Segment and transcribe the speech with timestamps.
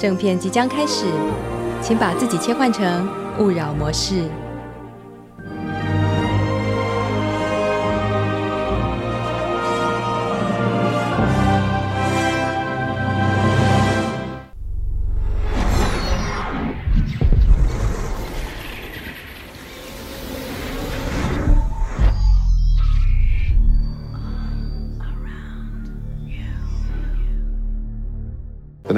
[0.00, 1.04] 正片即将开始，
[1.82, 3.06] 请把自己切换成
[3.38, 4.24] 勿扰模式。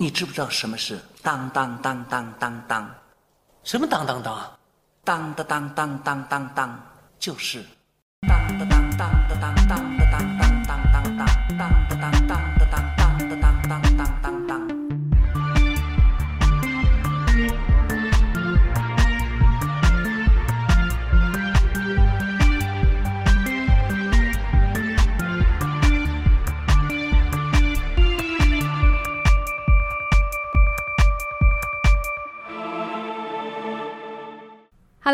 [0.00, 2.88] 你知不知道什么是当当当当当当？
[3.64, 4.58] 什么当当当？
[5.02, 6.80] 当当当当当当当，
[7.18, 7.64] 就是
[8.28, 9.87] 当当当当当当当。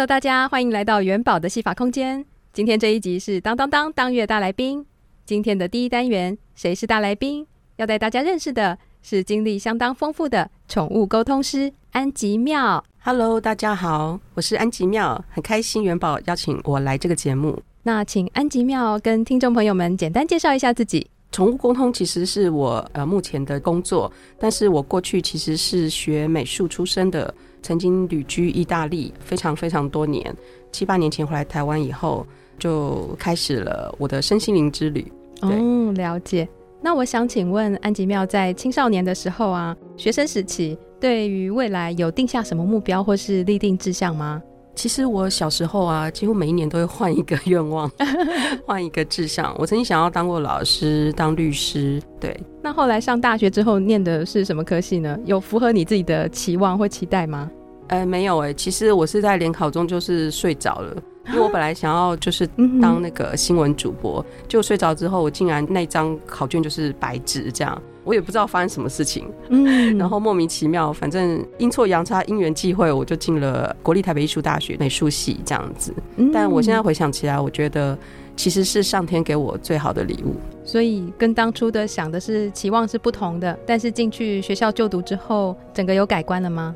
[0.04, 2.22] Hello，大家欢迎来到元宝的戏法空间。
[2.52, 4.84] 今天这一集是当当当当月大来宾。
[5.24, 7.46] 今天的第一单元，谁是大来宾？
[7.76, 12.84] 要带大家认识的是经历相当丰富的宠物沟通师安吉妙。
[13.02, 17.62] Hello，大家好，我是安吉妙，很开心元宝邀请我来这个节目。
[17.84, 21.06] 那请安吉妙跟听众朋友们简单介绍一下自己。
[21.32, 27.34] 宠物沟通其实是我呃目前的工作，但是我过去其实是学美术出身的。
[27.64, 30.36] 曾经旅居意大利非常非常多年，
[30.70, 32.26] 七八年前回来台湾以后，
[32.58, 35.10] 就开始了我的身心灵之旅。
[35.40, 36.46] 哦，了解。
[36.82, 44.42] 那我想请问安吉妙，在青少年的时候啊，学生时期，对于未来有定下什么目标或是立定志向吗？
[44.74, 47.90] 其实我小时候啊，几乎每一年都会换一个愿望，
[48.66, 49.54] 换一个志向。
[49.58, 52.02] 我曾经想要当过老师，当律师。
[52.20, 55.18] 对，那后来上大学之后念的是什么科系呢？
[55.24, 57.50] 有符合你自己的期望或期待吗？
[57.88, 58.54] 呃，没有诶、欸。
[58.54, 60.96] 其实我是在联考中就是睡着了，
[61.28, 62.46] 因为我本来想要就是
[62.80, 67.80] 当那个新闻主播，就睡着之后，我竟然那张考卷就是白纸这样。
[68.04, 75.92] 我也不知道发生什么事情，嗯， 然后莫名其妙，反正阴错阳差，因缘际会，我就进了国立台北艺术大学美术系这样子。
[76.32, 77.96] 但我现在回想起来，我觉得
[78.36, 80.34] 其实是上天给我最好的礼物。
[80.64, 86.74] 所以跟当初的想的是期望是不同的，但是进去学校就读之后，整个有改观了吗？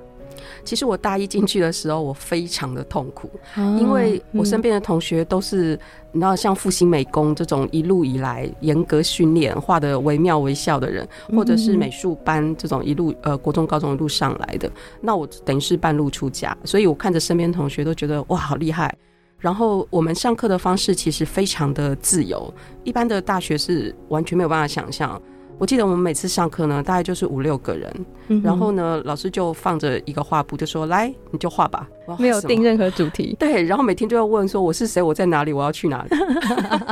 [0.64, 3.30] 其实我大一进去的时候，我非常的痛苦，
[3.78, 5.78] 因为我身边的同学都是，
[6.12, 18.94] 你知道，像复兴美工这种一路以来严格训练、画的惟妙惟肖的人，或者是美术班这种一路呃国中、高中一路上来的，那我等于是半路出家，所以我看着身边同学都觉得哇，好厉害。
[19.38, 22.52] 然后我们上课的方式其实非常的自由，
[22.82, 25.20] 一般的大学是完全没有办法想象。
[25.58, 31.88] 我记得我们每次上课呢，大概就是五六个人，嗯、然后呢，老师就放着一个画布，就说：“来，你就画吧。”
[32.18, 33.36] 没有定任何主题。
[33.40, 35.02] 对，然后每天就要问说：“我是谁？
[35.02, 35.52] 我在哪里？
[35.52, 36.10] 我要去哪里？”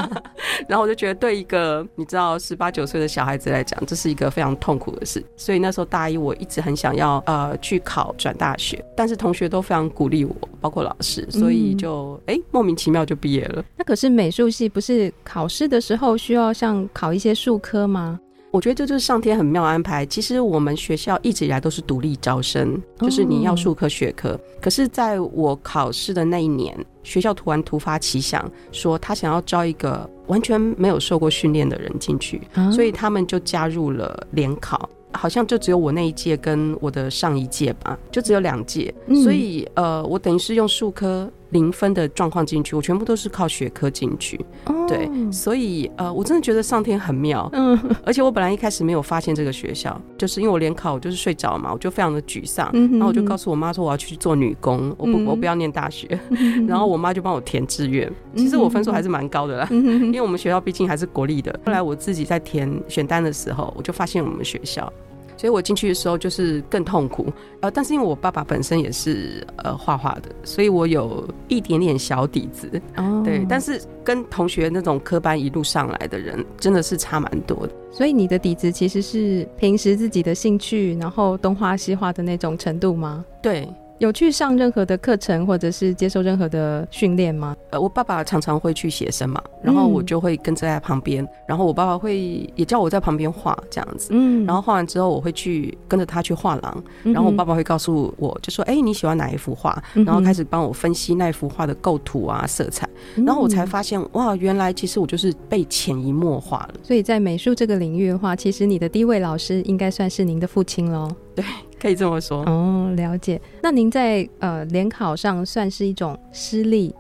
[0.69, 5.25] 然后我就觉得，对一个你知道十八九岁的小孩子来讲，这是一个非常痛苦的事。
[5.37, 13.65] 所以那时候大一，我一直很想要呃去考转大学，但是同学都非常鼓励我，包括老师，所以就哎、嗯、莫名其妙就毕业了。
[13.77, 18.19] 那可是美术系不是考试的时候需要像考一些术科吗？
[18.57, 20.07] 我觉得这就是上天很妙安排。
[20.07, 24.41] 其实我们学校一直以来都是独立招生，就是你要术科学科。
[24.63, 32.41] 可是在我考试的那一年，学校突然突发奇想，说他想要招一个完全没有受过训练的人进去，
[32.73, 34.89] 所以他们就加入了联考。
[35.13, 38.95] 好像就只有我那一届跟我的上一届吧，就只有两届。
[39.23, 41.31] 所以呃，我等于是用数科。
[41.51, 44.39] 零分的状况进去，我全部都是靠学科进去。
[44.65, 44.89] Oh.
[44.89, 47.49] 对，所以呃，我真的觉得上天很妙。
[47.53, 52.71] 嗯， 而且我本来一开始没有发现这个学校，就是因为我联考我就是睡着嘛，我就非常的沮丧。
[52.73, 56.19] 嗯，然后我就告诉我妈说我要去做女工，我不我不要念大学。
[56.31, 58.11] 嗯，然后我妈就帮我填志愿。
[58.37, 61.59] 其实我分数还是蛮高的啦，因为我们学校毕竟还是国立的。
[61.65, 64.93] 后来我自己在填选单的时候，我就发现我们学校。
[65.37, 77.73] 所以我进去的时候就是更痛苦，呃，但是因为我爸爸本身也是呃画画的，所以我有一点点小底子，哦，对，但是跟同学那种科班一路上来的人真的是差蛮多的。
[77.91, 83.25] 所以你的底子其实是平时自己的兴趣，然后东画西画的那种程度吗？
[83.43, 83.69] 对。
[83.99, 87.57] 有去上任何的课程，或者是接受任何的训练吗？
[87.71, 106.75] 呃，我爸爸常常会去写生嘛，然后我就会跟着在旁边，然后我爸爸会也叫我在旁边画这样子，嗯，然后画完之后，我会去跟着他去画廊，然后我爸爸会告诉我，就说：“哎，你喜欢哪一幅画？”然后开始帮我分析那幅画的构图啊、色彩，然后我才发现，哇，原来其实我就是被潜移默化了。
[106.83, 111.11] 所以在美术这个领域的话，其实你的第一位老师应该算是您的父亲喽。
[111.35, 111.45] 对。
[111.81, 113.41] 可以这么说哦，了解。
[113.63, 116.95] 那您在呃联考上算是一种失利？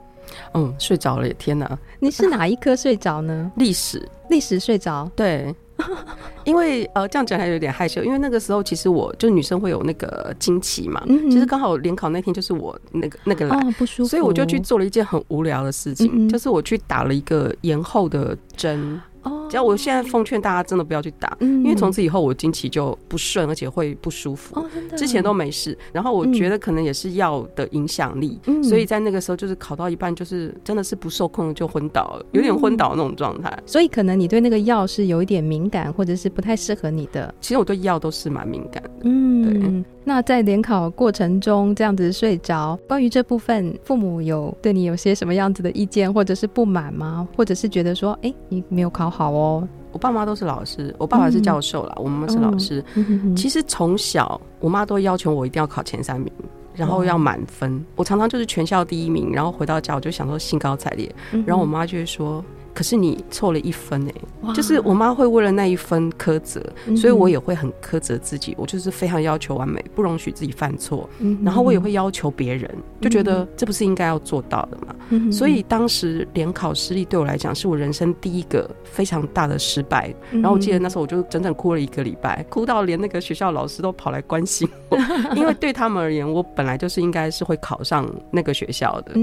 [0.55, 1.79] 嗯，睡着了，天哪！
[2.01, 3.51] 你是哪一科睡着呢？
[3.57, 5.11] 历史，历史睡着。
[5.15, 5.55] 对，
[6.45, 19.01] 因为呃这样讲还有点害羞，因为那个时候其实我就女生会有那个经期嘛，嗯、其实刚好联考那天就是我那个那个来、哦、不舒服，所以我就去做了一件很无聊的事情，就是我去打了一个延后的针。
[19.49, 24.65] 只要我现在奉劝大家，真的不要去打，因为从此以后我经期就不顺，而且会不舒服。
[24.97, 33.57] 之前都没事，然后我觉得可能也是药的影响力，所以在那个时候就是考到一半，就是真的是不受控就昏倒了，有点昏倒那种状态。
[33.65, 37.33] 所以可能你对那个药是有一点敏感，或者是不太适合你的。
[37.41, 38.91] 其实我对药都是蛮敏感的。
[39.05, 39.85] 嗯，对。
[40.09, 47.27] 那在联考过程中这样子睡着，关于这部分，父母有对你有些什么样子的意见，或者是不满吗？
[47.37, 49.69] 或者是觉得说，哎、欸，你没有考好哦？
[49.93, 52.85] 我爸妈都是老师，我爸爸是教授啦，嗯、我妈妈是老师。
[52.95, 56.31] 嗯、其实从小，我妈都要求我一定要考前三名，
[56.75, 57.73] 然后要满分。
[57.73, 62.45] 嗯、我常常就是全校第一名，然后回到家我就想说兴高采烈，嗯、然后我妈就会说。
[62.77, 64.13] 可是你错了一分哎、
[64.45, 66.63] 欸，就是我妈会为了那一分苛责，
[66.95, 71.09] 所以我也会很苛责自己，我就是非常要求完美，不容许自己犯错。
[71.43, 72.71] 然后我也会要求别人，
[73.01, 75.33] 就觉得这不是应该要做到的嘛。
[75.33, 80.15] 所以当时联考失利对我来讲是我人生第一个非常大的失败。
[80.31, 84.99] 然后我记得那时候我就整整哭了一个礼拜，哭到连那个学校老师都跑来关心我，
[85.35, 89.15] 因为对他们而言，我本来就是应该是会考上那个学校的。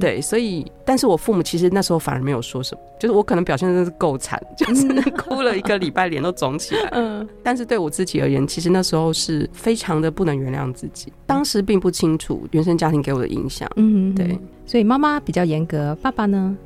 [0.00, 2.80] 对，所以但是我父母其实那时候反而没有说什么。
[2.98, 6.88] 就是我可能表现的是够惨， 就是 哭了一个礼拜，脸都肿起来。
[6.92, 11.12] 嗯，但是对我自己而言，其实那时候是非常的不能原谅自己。
[11.26, 13.68] 当时并不清楚原生家庭给我的影响。
[13.76, 16.56] 嗯，对，所以妈妈比较严格，爸爸呢？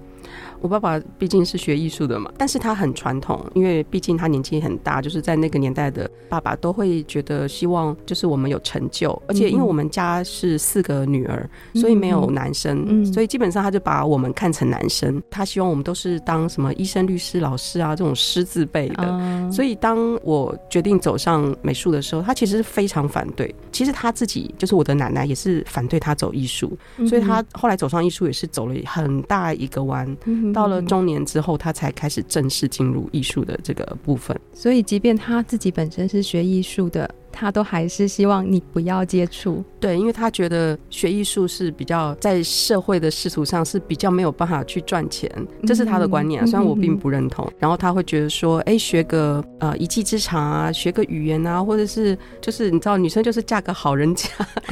[0.60, 19.50] 我爸爸毕竟是学艺术的嘛，但是他很传统，因为毕竟他年纪很大，就是在那个年代的爸爸都会觉得希望就是我们有成就，而且因为我们家是四个女儿，所以没有男生，所以基本上他就把我们看成男生，他希望我们都是当什么医生、律师、老师啊这种师字辈的。
[19.50, 23.54] 所以当我决定走上美术的时候，他其实是非常反对。
[23.72, 26.76] 其实他自己就是我的奶奶也是反对他走艺术，
[27.08, 30.06] 所以他后来走上艺术也是走了很大一个弯。
[30.52, 34.38] 到了中年之后，他才开始正式进入艺术的这个部分。
[34.52, 39.64] 所以，即便他自己本身是学艺术的，他都还是希望你不要接触。
[39.78, 45.30] 对，因为他觉得学艺术是比较在社会的仕途上是比较没有办法去赚钱，
[45.66, 46.46] 这是他的观念啊。
[46.46, 47.50] 虽然我并不认同。
[47.58, 54.28] 然后他会觉得说，哎，学个呃一技之长啊，学个语言啊，或者是就是你知道，女生就是嫁个好人家，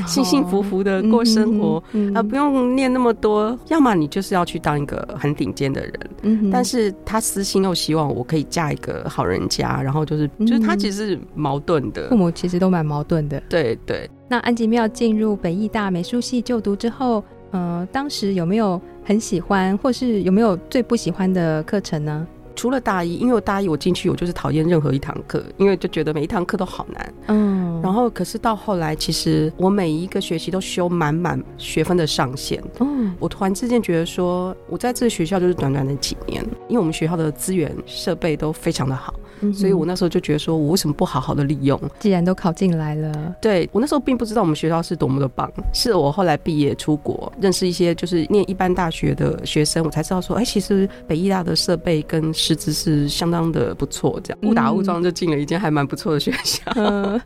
[0.07, 1.83] 幸幸福福的过生活
[2.15, 3.59] 啊，不用念那么多。
[3.69, 6.51] 要么你就是要去当一个很顶尖的人。
[6.51, 13.41] 但是他私心又希望我可以嫁一个好人家，然后就是就是他其实是矛盾的，父母其实都蛮矛盾的。
[13.49, 14.09] 对对。
[14.29, 22.27] 那安吉妙进入北艺大美术系就读之后，呃，当时有没有很喜欢，或是有没有最不喜欢的课程呢？
[22.59, 27.15] 除了大一，因为我大一我进去，我就是讨厌任何一堂课，因为就觉得每一堂课都好难。
[27.29, 32.61] 嗯，然后可是到后来，其实我每一个学期都修满满学分的上限。
[32.81, 39.15] 嗯，我突然之间觉得说，我在这个学校就是短短的几年，因为我们学校的资源设备都非常的好。
[39.55, 41.81] 所以我那时候就觉得说，我为什么不好好的利用？
[42.01, 45.49] 既然都考进来了，对，我那时候并不知道我们学校是多么的棒。
[45.73, 54.19] 是我后来毕业出国，认识一些就是念一般大学的学生，我才知道说，哎，其实北医大的设备跟师资是相当的不错。
[54.25, 56.63] 这样误打误撞就进了一间还蛮不错的学校。
[56.77, 57.21] 嗯。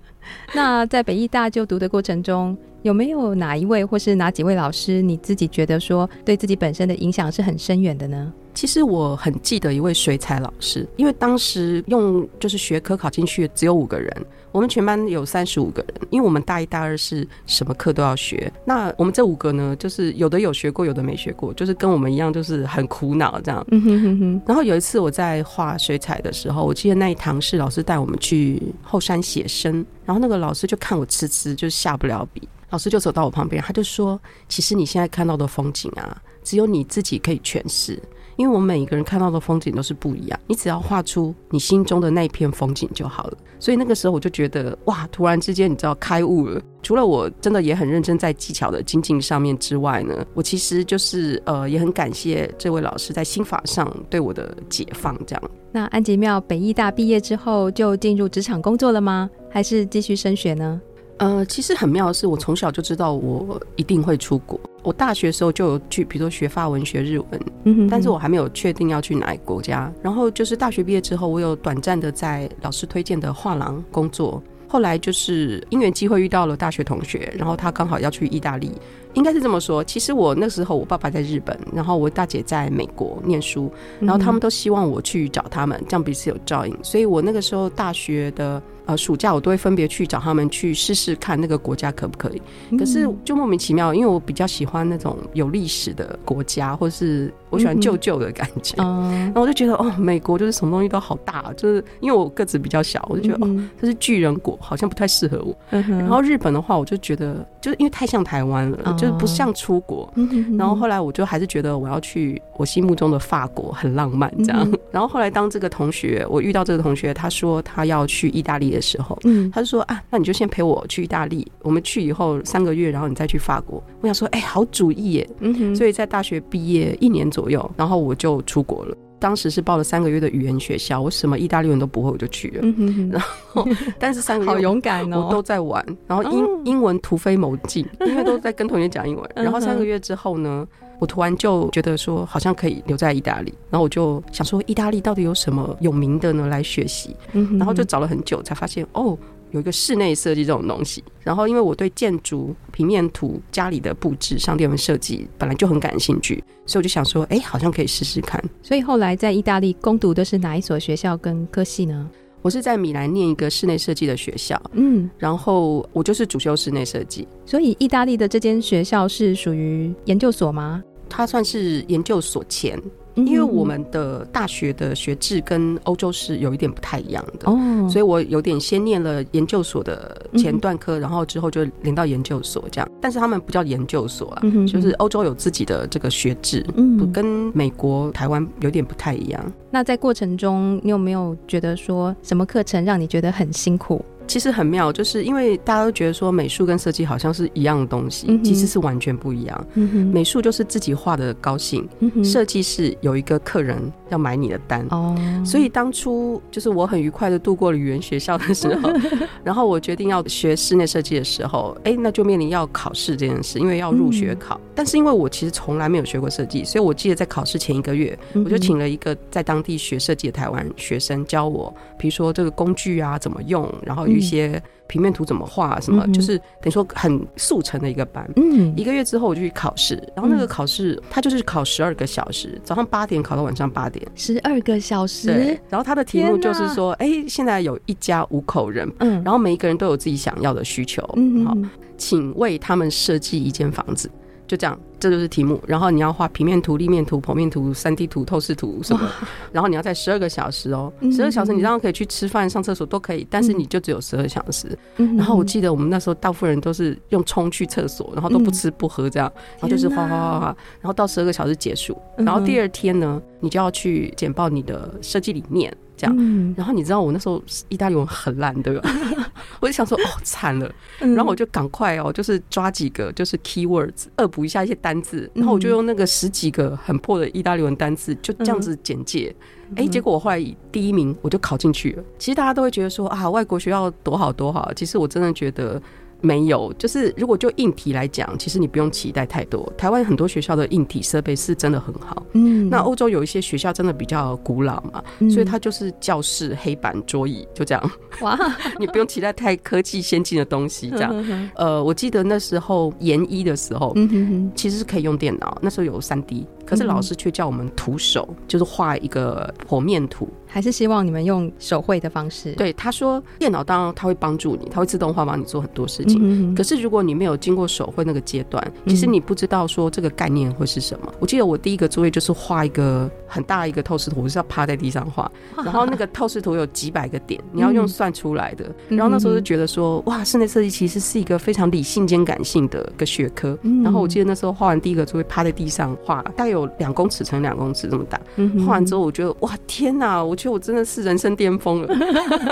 [0.53, 8.33] 那在北艺大就读的过程中，有没有哪一位或是哪几位老师，你自己觉得说对自己本身的影响是很深远的呢？
[8.55, 18.53] 其实我很记得一位水彩老师，因为当时用就是学科考进去只有五个人，我们全班有三十五个人，因为我们大一、大二是什么课都要学。
[18.67, 23.65] 那我们这五个呢，就是有的有学过，有的没学过，就是跟我们一样，就是很苦恼这样。
[23.71, 24.43] 嗯哼哼哼。
[24.47, 37.99] 然后有一次我在画水彩的时候，我记得那一堂是老师带我们去后山写生，然后那个老师就看我痴痴，就是下不了笔，老师就走到我旁边，他就说：“其实你现在看到的风景啊，只有你自己可以诠释。”
[38.43, 43.39] 因为我们每一个人看到的风景都是不一样，你只要画出你心中的那一片风景就好了。
[43.61, 46.61] 所以那个时候我就觉得，哇，突然之间你知道开悟了。
[46.83, 55.17] 除了我真的也很认真在技巧的精进上面之外呢，我其实就是呃也很感谢这位老师在心法上对我的解放。
[55.25, 55.51] 这样。
[55.71, 59.31] 那安吉妙北艺大毕业之后就进入职场工作了吗？
[59.49, 60.81] 还是继续升学呢？
[61.19, 64.59] 呃，其实很妙的是，我从小就知道我一定会出国。
[64.83, 69.93] 我大学的时候就有去，比如说学法文、学日文，嗯哼，但是我还没有确定要去哪个国家。
[70.03, 74.43] 然后就是大学毕业之后，我有短暂的在老师推荐的画廊工作。
[74.67, 78.73] 后来就是因缘机会遇到了大学同学，然后他刚好要去意大利。
[79.15, 86.77] 应该是这么说，其实我那时候我爸爸在日本，然后我大姐在美国念书，然后他们都希望我去找他们，这样彼此有照应。
[86.83, 92.43] 所以我那个时候大学的呃暑假，我都会分别去找他们去试试看那个国家可不可以。
[92.77, 105.55] 可是就莫名其妙，因为我比较喜欢那种有历史的国家，或是我喜欢旧旧的感觉，然后我就觉得哦，美国就是什么东西都好大，就是因为我个子比较小，我就觉得哦，这是巨人国，好像不太适合我。
[105.71, 108.79] 然后日本的话，我就觉得就是因为太像台湾了。
[109.03, 110.09] 就是不像出国，
[110.57, 114.73] 然后后来我就还是觉得我要去我心目中的法国，很浪漫这样。
[114.93, 119.19] 然后后来当这个同学，我遇到这个同学，他说他要去意大利的时候，
[119.53, 123.83] 他就说啊，那你就先陪我去意大利，我们去以后三个月，然后你再去法国。
[124.01, 125.29] 我想说，哎，好主意耶！
[125.75, 128.97] 所以在大学毕业一年左右，然后我就出国了。
[129.23, 132.59] 当时是报了三个月的语言学校，我什么意大利文都不会，我就去了。
[132.63, 139.31] 嗯、哼哼，然后，但是三个月好勇敢哦，我都在玩，然后英、哦、英文突飞猛进，因为都在跟同学讲英文。
[139.37, 140.67] 然后三个月之后呢，
[140.99, 147.17] 我突然就觉得说好像可以留在意大利，然后我就想说意大利到底有什么有名的呢来学习？
[147.57, 149.17] 然后就找了很久，才发现哦。
[149.53, 158.43] 有一个室内设计这种东西，然后因为我对建筑、平面图、家里的布置、商店的设计本来就很感兴趣，所以我就想说，哎，好像可以试试看。
[158.63, 162.11] 所以后来在意大利攻读的是哪一所学校跟科系呢？
[162.41, 167.29] 我是在米兰念一个室内设计的学校，嗯，然后我就是主修室内设计。
[167.47, 170.83] 所以意大利的这间学校是属于研究所吗？
[171.09, 172.81] 它算是研究所前。
[173.15, 182.89] 因为我们的大学的学制跟欧洲是有一点不太一样的，哦，所以我有点先念了研究所的前段科，然后之后就连到研究所这样。
[183.01, 189.53] 但是他们不叫研究所啊，就是欧洲有自己的这个学制，嗯，跟美国、台湾有点不太一样。
[189.71, 194.05] 那在过程中，你有没有觉得说什么课程让你觉得很辛苦？
[194.27, 199.67] 其实很妙，就是因为大家都觉得说美术跟设计好像是一样的东西，嗯、其实是完全不一样。
[199.75, 203.79] 嗯、美术就是自己画的高兴，嗯、设计是有一个客人
[204.11, 204.87] 要买你的单。
[204.91, 205.15] 哦，
[205.45, 208.91] 所以当初就是我很愉快的度过了语言学校的时候，
[209.45, 214.57] 然后我决定要学室内设计的时候，哎，那就面临要考试这件事，因为要入学考。
[214.57, 224.07] 嗯、但是因为我其实从来没有学过设计，所以我记得在考试前一个月，我就请了一个在当地学设计的台湾学生教我，比如说这个工具啊怎么用，然后。
[224.21, 228.29] 些平面图怎么画，什么就是等于说很速成的一个班。
[228.37, 235.29] 嗯，一个月之后我就去考试，然后那个考试他就是考十二个小时，早上八点考到晚上八点，十二个小时。
[235.29, 241.57] 对，然后他的题目就是说，哎，现在有一家五口人，嗯，然后每一个人都有自己想要的需求，嗯，好，
[241.97, 244.11] 请为他们设计一间房子。
[244.45, 245.61] 就这样，这就是题目。
[245.67, 249.11] 然后你要画平面图、立面图、剖面图、三 D 图、透视图什么。
[249.51, 254.79] 然后你要在十二个小时哦，十二小时你当然可以去吃饭、上厕所都可以，但是你就只有十二小时。
[254.97, 260.47] 然后我记得我们那时候大部分人都是用冲去厕所，然后都不吃不喝这样，然后就是画画画画，
[260.81, 262.01] 然后到十二个小时结束。
[262.17, 265.77] 然后第二天呢，你就要去简报你的设计理念。
[266.03, 268.91] 这样，然后你知道我那时候意大利文很烂，对吧？
[269.61, 270.69] 我就想说，哦，惨了，
[270.99, 279.35] 然后我就赶快哦，就是抓几个就是 keywords，恶补一下一些单字，然后我就用那个十几个很破的意大利文单字，就这样子简介。
[279.77, 282.03] 哎，结果我后来以第一名，我就考进去了。
[282.19, 285.81] 其实大家都会觉得说啊，外国学校多好多好，其实我真的觉得。
[286.23, 289.71] 没有，就是如果就硬体来讲，其实你不用期待太多。
[289.77, 297.91] 台湾很多学校的硬体设备是真的很好，嗯，那欧洲有一些学校真的比较古老嘛，嗯、所以它就是教室、黑板、桌椅就这样。
[298.21, 298.39] 哇，
[298.79, 301.13] 你不用期待太科技先进的东西，这样。
[301.57, 304.53] 呃，我记得那时候研一的时候，嗯哼哼。
[304.55, 310.29] 其实是可以用电脑，那时候有三 D，可是老师却叫我们徒手，就是画一个剖面图。
[310.47, 312.53] 还是希望你们用手绘的方式。
[312.53, 316.21] 对，他说电脑当然他会帮助你，他会自动化帮你做很多事情。
[316.21, 321.07] 嗯、可是如果你没有经过手绘那个阶段，其实你不知道说这个概念会是什么。
[321.09, 325.31] 嗯、我记得我第一个作业就是画一个很大一个透视图，我是要趴在地上画，
[325.65, 328.67] 然后那个透视图有几百个点，你要用算出来的。
[328.91, 333.59] 嗯、然后那时候就觉得说，哇，室内设计其实是一个非常理性兼感性的一个学科。
[333.63, 338.21] 嗯、然后我记得那时候画完第一个作业，趴在地上画，大概有两公尺乘两公尺这么大。
[338.67, 340.23] 画完之后，我觉得哇，天哪！
[340.23, 340.37] 我。
[340.43, 341.95] 觉得我真的是人生巅峰了，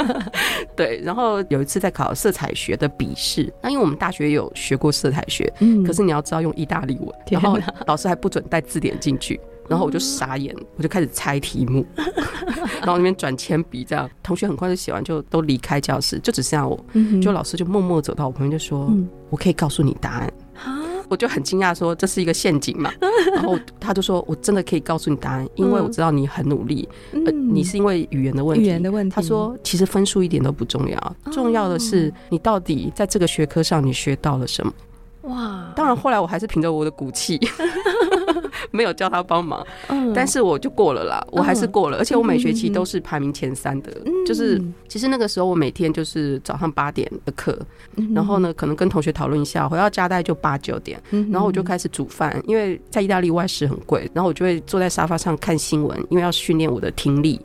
[0.76, 1.00] 对。
[1.04, 11.84] 然后有一次在考色彩学的笔试，那因为我们大学也有学过色彩学，嗯，可是你要知道用意大利文，然后老师还不准带字典进去，然后我就傻眼，我就开始猜题目，
[12.78, 16.78] 然后那边转铅笔，这样同学很快就写完，就都离开教室，就只剩下我，
[17.20, 18.88] 就老师就默默走到我旁边就说
[19.30, 20.32] ：“我可以告诉你答案。”
[21.10, 22.90] 我就很惊讶，说这是一个陷阱嘛？
[23.34, 26.88] 然后他就说：“我真的可以告诉你答案，因为我知道你很努力。
[27.26, 28.64] 呃，你是因为语言的问题。
[28.64, 29.12] 语言的问题。
[29.14, 34.72] 他说，其实分数一点都不重要，重要的是你到底在这个学科上你学到了什么。”
[35.30, 35.72] 哇！
[35.74, 37.38] 当然后来我还是凭着我的骨气。
[38.72, 43.90] 没有叫他帮忙，嗯，但是我就过了啦，我还是过了，而且我每学期都是排名前三的，
[44.24, 47.58] 就是其实那个时候我每天就是早上八点的课，
[48.14, 51.00] 然后呢，可能跟同学讨论一下，回到家大概就八九点，
[51.32, 57.40] 然后我就开始煮饭，因为在意大利外食很贵，然后我就会坐在沙发上看新闻，因为要训练我的听力，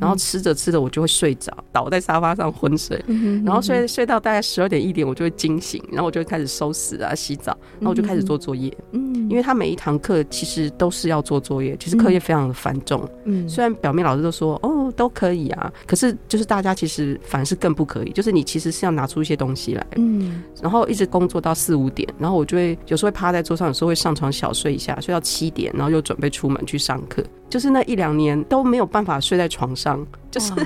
[0.00, 3.02] 然后吃着吃着我就会睡着，倒在沙发上昏睡，
[3.44, 10.72] 然后睡睡到大概十二点一点我就会惊醒，然后我就会开始收拾啊洗澡，然后我就开始做作业，嗯因为他每一堂课其实。
[10.78, 13.02] 都是要做作业，其实课业非常的繁重。
[13.24, 18.10] 嗯，虽然表面老师都说哦都可以啊，可是就是大家其实反而是更不可以。
[18.12, 27.24] 就是你其实是要拿出一些东西来，嗯，然后一直工作到四五点，然后我就会有时候会趴在桌上，有时候会上床小睡一下，睡到七点，然后又准备出门去上课。
[27.50, 30.58] 就是那一两年都没有办法睡在床上，就是哇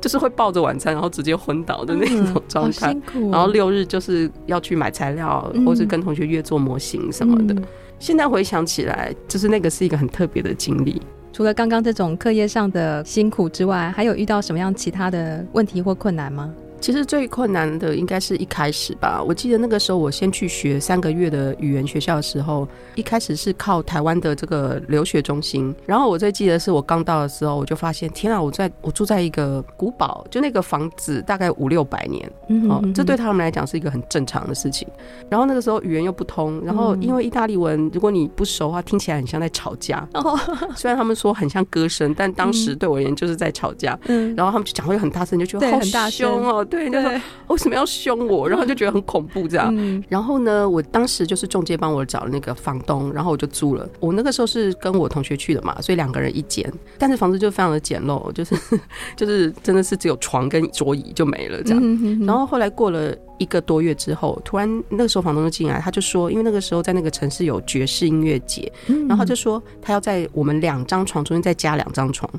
[0.00, 2.96] 就是会抱着晚餐，然后直接昏倒的那种状态。
[3.14, 7.54] 嗯、然后六日就是要去买材料，嗯、或是跟同学约做模型什么的。
[7.54, 7.64] 嗯
[8.00, 11.02] 现在回想起来，就是那个是一个很特别的经历。
[11.34, 16.50] 除了刚刚这种课业上的辛苦之外，还有遇到什么样其他的问题或困难吗？
[16.80, 19.22] 其实最困难的应该是一开始吧。
[19.22, 25.74] 我记得那个时候，我先去学三个月的语言学校的时候，一开始是靠台湾的这个留学中心。
[25.86, 32.32] 然后我最记得是我刚到的时候，我就发现，天啊，我在我住在一个古堡，就那个房子大概五六百年，
[32.70, 34.88] 哦，这对他们来讲是一个很正常的事情。
[35.28, 40.08] 然后那个时候语言又不通，然后因为意大利文如果你不熟的话，听起来很像在吵架。
[40.74, 43.98] 虽然他们说很像歌声，但当时对我而言就是在吵架。
[44.06, 46.64] 嗯然后他们就讲话又很大声，就觉得好凶哦。
[46.70, 47.10] 对，就说
[47.48, 49.74] 为什么要凶我， 然后就觉得很恐怖这样。
[49.76, 53.88] 嗯、然后呢，我当时就是中介帮我找了那个房东，然后我就租了。
[53.98, 58.54] 我那个时候是跟我同学去的嘛，所以两个人一间，但是房子就非常的简陋，就是
[59.16, 61.80] 就是真的是只有床跟桌椅就没了这样。
[61.82, 72.30] 嗯、哼哼然后后来过了一个多月之后，突然那个时候房东就进来，他就说，因为那个时候在那个城市有爵士音乐节，嗯、然后他就说他要在我们两张床中间再加两张床。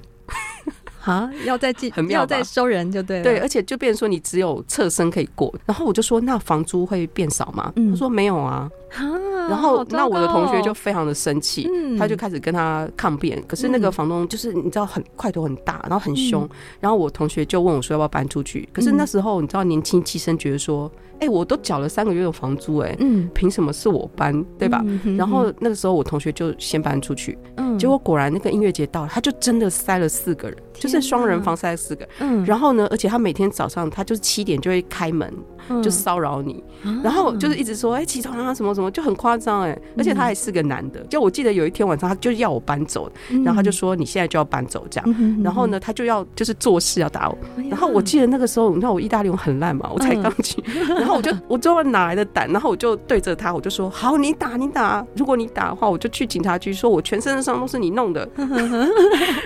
[1.04, 3.24] 啊，要再进，要再收人就对了。
[3.24, 7.72] 对，而且就变成说你只有侧身可以过，然后我就说那房租会变少吗？
[7.76, 8.70] 嗯、他说没有啊。
[8.94, 9.02] 啊，
[9.50, 13.42] 然后那我的同学就非常的生气，嗯他就开始跟他抗辩。
[13.48, 16.48] 可是那个房东就是你知道很块头很大，然后很凶。
[16.80, 18.68] 然后我同学就问我说要不要搬出去。
[18.74, 20.92] 可是那时候你知道年轻气盛，觉得说。
[21.22, 24.82] 哎、欸，我都缴了三个月的房租，哎，嗯，凭什么是我搬，对吧？
[24.86, 25.12] 嗯、哼？
[25.12, 35.44] 哼然后那个时候我同学就先搬出去，嗯，结果果然那个音乐节到了，他就真的塞了四个人，就是双人房塞了四个，嗯，然后呢，而且他每天早上他就是七点就会开门，嗯、
[35.82, 36.62] 就骚扰你，
[37.04, 43.10] 然后就是一直说，哎、欸，起床啊，什么什么，就很夸张，哎，而且他还是个男的，就我记得有一天晚上他就要我搬走，
[43.46, 47.38] 然后他就说你现在就要搬走这样，然后呢，他就要就是做事要打我，
[47.70, 50.62] 然后我记得那个时候，你知道我意大利文很烂嘛，我才刚去，
[50.98, 51.22] 然后。
[51.22, 52.50] 我就我最后哪来的胆？
[52.52, 55.06] 然后我就对着他，我就说：“好，你打你打。
[55.16, 58.28] 如果你打的话，我就去警察局，说我全身的伤都是你弄的。”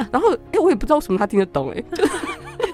[0.10, 2.06] 然后哎、欸，我也不知道为什么他听得懂、欸，哎，就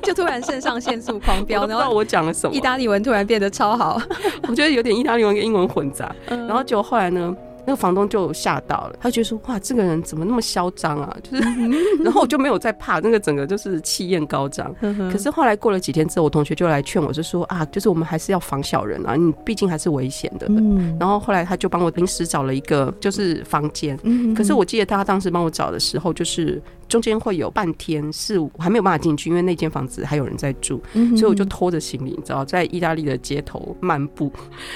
[0.02, 2.56] 就突然肾上腺素狂飙，然后我讲了什么？
[2.56, 4.02] 意大利文突然变得超好，
[4.48, 6.14] 我觉得有点意大利文跟英文混杂。
[6.28, 7.36] 然后结果后来呢？
[7.64, 11.44] 那个房东就吓到了，他觉得说：“哇，这个人怎么那么嚣张啊？” 就是，
[12.04, 14.74] 然后我就没有再怕，那个整个就是气焰高涨。
[15.12, 20.48] 可是后来过了几天之后，我同学就来劝我，就说：“啊，就是我们还是要防小人啊，你毕竟还是危险的。”
[21.00, 23.96] 然后后来他就帮我临时找了一个就是房间。
[24.36, 26.60] 可是我记得他当时帮我找的时候，就是。
[26.92, 30.82] 中间会有半天是我还没有办法进去，因为那间房子还有人在住，
[31.16, 34.30] 所以我就拖着行李，你知道，在意大利的街头漫步，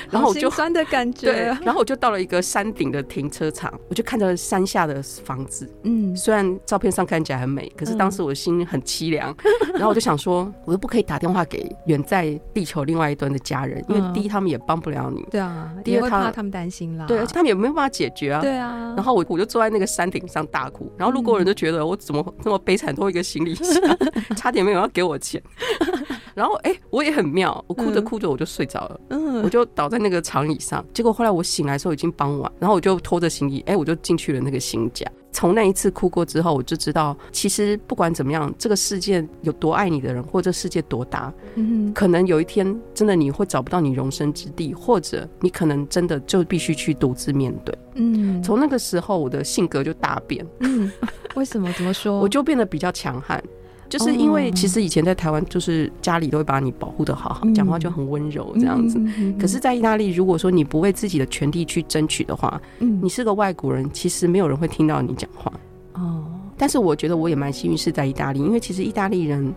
[0.10, 9.36] 然后我就酸的感觉， 对，然后我就到了一个山顶的停车场，我就看着山下的房子，嗯，虽然照片上看起来很美，可是当时我的心很凄凉，
[9.76, 21.98] 然后我就想说，我又不可以打电话给远在地球另外一端的家人，因为第一他们也帮不了你，对啊，第二他他们担心啦，对，而且他们也没有办法解决啊，对啊，然后我我就坐在那个山顶上大哭，然后路过人就觉得我。
[22.06, 22.94] 怎么这么悲惨？
[22.96, 23.68] 拖一个行李箱，
[24.38, 25.42] 差点没有要给我钱。
[26.36, 30.86] 然后哎、欸，我也很妙，我哭着哭着我就睡着了，嗯，我就倒在那个长椅上。
[30.94, 35.06] 结果后来我醒来的时候已经傍晚，然后我就拖着行李，哎、欸，我就进去了那个新家。
[35.36, 47.78] 从那一次哭过之后，我就知道，其实不管怎么样，这个世界有多爱你的人，或者世界多大，嗯，可能有一天真的你会找不到你容身之地，或者你可能真的就必须去独自面对。
[47.96, 50.48] 嗯，从那个时候，我的性格就大变。
[50.62, 50.90] 嗯，
[51.36, 51.70] 为什么？
[51.74, 52.18] 怎么说？
[52.24, 53.44] 我就变得比较强悍。
[53.88, 59.00] 就是因为其实以前在台湾，就是家里都会把你保护的好好，讲话就很温柔这样子。
[59.40, 65.52] 可是，在意大利，如果说你不为自己的权利去争取的话，你是个外国人，其实没有人会听到你讲话。
[65.94, 66.26] 哦，
[66.58, 69.54] 但是我觉得我也蛮幸运是在意大利，因为其实意大利人。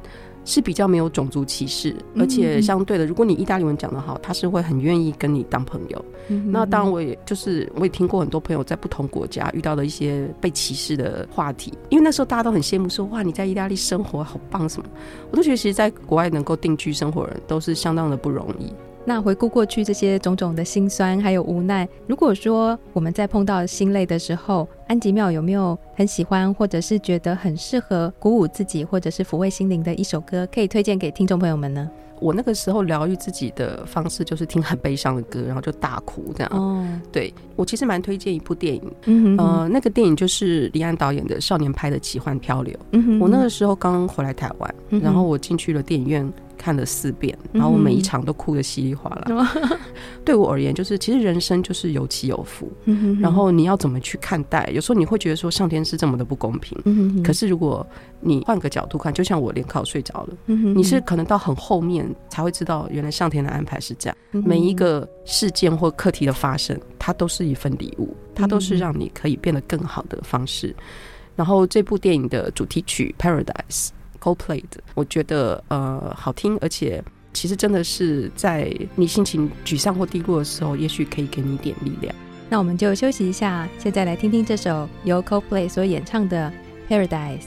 [0.49, 6.05] 是比较没有种族歧视，而且相对的，如果你意大利文讲得好，他是会很愿意跟你当朋友。
[6.47, 14.89] 那当然，我也就是我也听过很多朋友在不同国家遇到的一些被歧视的话题，因为那时候大家都很羡慕说，哇，你在意大利生活好棒什么，
[15.31, 18.73] 我都觉得其实在国外能够定居生活的人都是相当的不容易。
[19.09, 31.89] 那回顾过去这些种种的辛酸还有无奈，如果说我们在碰到心累的时候，安吉妙有没有很喜欢或者是觉得很适合鼓舞自己或者是抚慰心灵的一首歌，可以推荐给听众朋友们呢？
[32.21, 36.53] 我那个时候疗愈自己的方式就是听很悲伤的歌，然后就大哭这样。
[36.53, 42.75] 哦，对，我其实蛮推荐一部电影，嗯哼哼，呃，那个电影就是李安导演的《少年派的奇幻漂流》。
[42.91, 46.31] 嗯哼哼，我那个时候刚回来台湾，嗯，然后我进去了电影院。
[46.59, 49.25] 看了四遍，然后我每一场都哭得稀里哗啦。
[49.29, 49.79] 嗯、
[50.25, 52.71] 对我而言，就是其实人生就是有起有伏，
[53.21, 54.69] 然后你要怎么去看待？
[54.75, 57.87] 有时候你会觉得说上天是这么的不公平，可是如果
[58.21, 64.17] 你换个角度看，就像我联考睡着了，你是可能到很后面才会知道，原来上天的安排是这样。
[64.33, 70.75] 嗯、每一个事件或课题的发生，它都是一份礼物，它都是让你可以变得更好的方式。
[71.37, 73.87] 然后这部电影的主题曲《Paradise》。
[74.21, 77.03] Coldplay 的，我觉得呃好听，而且
[77.33, 82.15] 其实真的是在你心情沮丧或低落的时候，也许可以给你一点力量。
[82.51, 86.53] 那我们就休息一下，现在来听听这首由 Coldplay 所演唱的
[86.93, 87.41] 《Paradise》。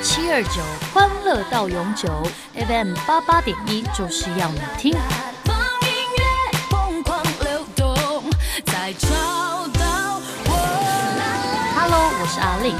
[0.00, 0.62] 七二九，
[0.94, 2.08] 欢乐到永久
[2.54, 4.92] ；FM 八八点一，就是要你听。
[4.92, 4.98] 音
[6.16, 8.24] 乐疯狂流动，
[8.64, 9.08] 再找
[9.78, 10.52] 到我。
[11.76, 12.74] Hello，我是阿令，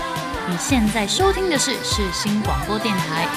[0.48, 3.28] 你现在收听的是世新广播电台。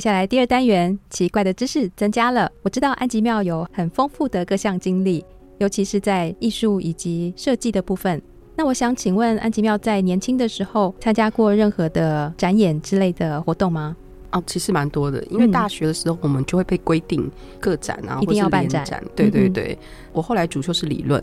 [0.00, 2.50] 接下来第二单元，奇怪的知识增加了。
[2.62, 5.22] 我知道安吉妙有很丰富的各项经历，
[5.58, 8.22] 尤其是在艺术以及设计的部分。
[8.56, 13.94] 那我想请问安吉妙在年轻的时候参加过任何的展演之类的活动吗？
[14.30, 19.04] 哦，其实蛮多的，因为大学的时候我们就会被规定个展啊，一定要办展。
[19.14, 19.84] 对对对，嗯、
[20.14, 21.22] 我后来主修是理论。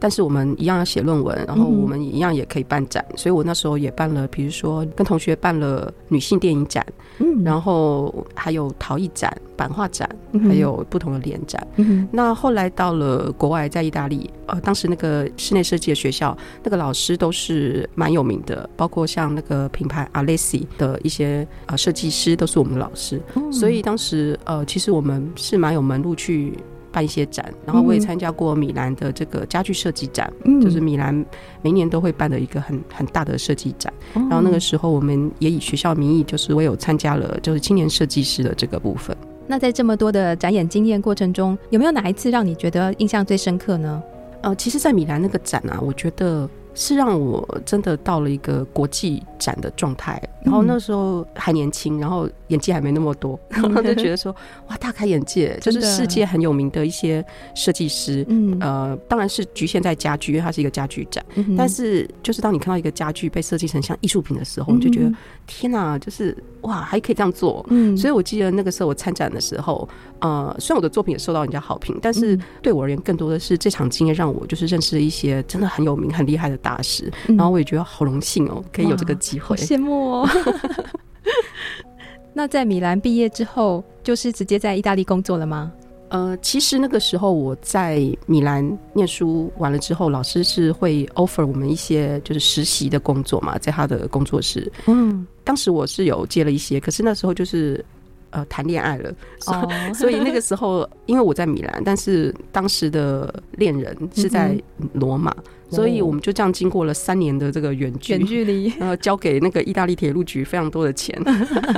[0.00, 6.84] 但是我们一样要写论文，然后我们一样也可以办展，嗯、所以我那时候也办了，比如说跟同学办了女性电影展，
[7.18, 11.66] 嗯，然后还有陶艺展、版画展，嗯、还有不同的联展。
[11.76, 26.52] 嗯，那后来到了国外，在意大利，呃，当时那个室内设计的学校，那个老师都是蛮有名的，包括像那个品牌 Alessi 的一些呃设计师都是我们的老师，嗯、所以当时呃，其实我们是蛮有门路去。
[26.92, 31.24] 办一些展，然后我也参加过米兰的这个家具设计展，嗯、就是米兰
[31.62, 33.92] 每年都会办的一个很很大的设计展。
[34.14, 39.16] 嗯、然后那个时候，我们也以学校名义，就是我有参加了，就是青年设计师的这个部分。
[39.46, 44.02] 那在这么多的展演经验过程中，有没有哪一次让你觉得印象最深刻呢？
[44.42, 46.48] 呃，其实，在米兰那个展啊，我觉得。
[46.80, 54.34] 是让我真的到了一个国际展的状态，然后那时候还年轻，然后演技还没那么多， 然后就觉得说
[54.68, 61.24] 哇，大开眼界，就是世界很有名的一些设计师，嗯，呃，当然是局限在家具，因为它是一个家具展，
[61.56, 65.12] 但是就是当你看到一个家具被设计成像艺术品的时候，你就觉得
[65.48, 67.66] 天哪，就是哇，还可以这样做。
[67.70, 69.88] 嗯，所以我记得那个时候我参展的时候，
[70.20, 77.10] 呃，虽然我的作品也受到人家好评，但是对我而言，更多的是这场经验让我就是认识了一些真的很有名、很厉害的大师。
[77.26, 79.56] 嗯然后我也觉得好荣幸哦，可以有这个机会。
[79.56, 80.28] 好羡慕哦。
[82.34, 85.72] 那在米兰毕业之后，就是直接在意大利工作了吗？
[86.10, 94.72] 呃，其实那个时候我在米兰念书完了之后，老师是会 offer 我们一些就是实习的工作嘛，在他的工作室。
[94.86, 97.82] 嗯，当时我是有接了一些，可是那时候就是
[98.28, 99.10] 呃谈恋爱了，
[99.46, 104.54] 哦，所以那个时候因为我在米兰，但是当时的恋人是在
[104.92, 105.34] 罗马。
[105.70, 111.14] 所以我们就这样经过了三年的这个远距远距离，然 后交给那个意大利铁路局非常多的钱。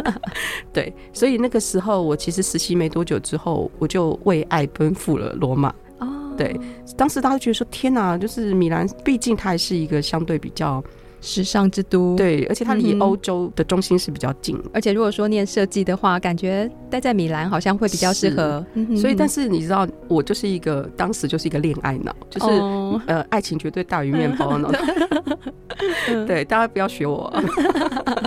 [0.72, 5.74] 对，所以那个时候我其实实习没多久之后，我就为爱奔赴了罗马。
[5.98, 6.06] 哦，
[6.36, 6.56] 对，
[6.96, 10.80] 当时大家觉得说天哪，就是米兰，毕竟它还是一个相对比较
[11.20, 12.16] 时尚之都。
[12.16, 14.58] 对，而且它离欧洲的中心是比较近。
[14.72, 18.64] 而且如果说念设计的话，感觉待在米兰好像会比较适合。
[18.96, 24.70] 所以，但是你知道，我就是一个当时就是一个恋爱脑，就是、哦、呃，爱情绝对大于面包脑。
[26.26, 27.32] 对，大家不要学我。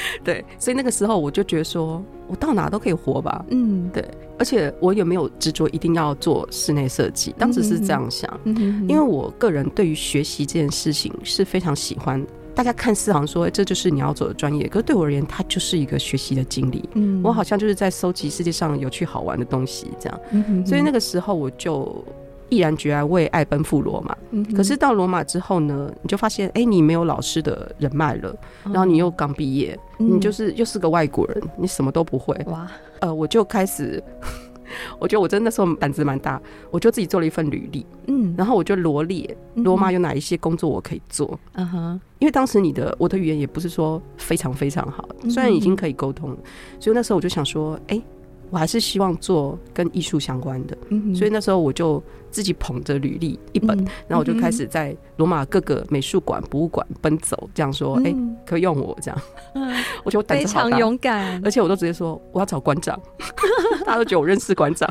[0.24, 3.44] 对，所以那个时候我就觉得说，我到哪都可以活吧。
[3.50, 4.04] 嗯，对，
[4.38, 12.24] 而且我也没有执着一定要做室内设计，当时是这样想，嗯因为我个人对于学习这件事情是非常喜欢。
[12.54, 16.88] 大家看似好像说这就是你要走的专业，可是对我而言，它就是一个学习的经历。
[16.94, 20.20] 嗯，我好像就是在收集世界上有趣好玩的东西，这样。
[20.32, 22.04] 嗯所以那个时候我就。
[22.48, 28.34] 毅然决然为爱奔赴罗马，嗯，可是到罗马之后呢，你就发现，哎、欸，你没有老师的人脉了，
[28.64, 32.34] 然后你又刚毕业，嗯，你就是又是个外国人，你什么都不会。
[32.46, 34.02] 哇，呃，我就开始，
[34.98, 46.36] 我觉得我真的那时候胆子蛮大，我就自己做了一份履历，嗯，然后我就罗列罗马有哪一些工作我可以做，嗯哼，因为当时你的我的语言也不是说非常非常好，虽然已经可以沟通了，
[46.80, 48.02] 所以那时候我就想说，哎、欸。
[48.50, 58.14] 我还是希望做跟艺术相关的，嗯，所以那时候我就自己捧着履历一本，嗯，然后我就开始在罗马各个美术馆、博物馆奔走，这样说，哎，
[58.46, 59.20] 可以用我这样，
[59.54, 62.98] 嗯， 我觉得我胆子好大，非常勇敢，而且我都直接说我要找馆长，
[63.84, 64.88] 大家都觉得我认识馆长，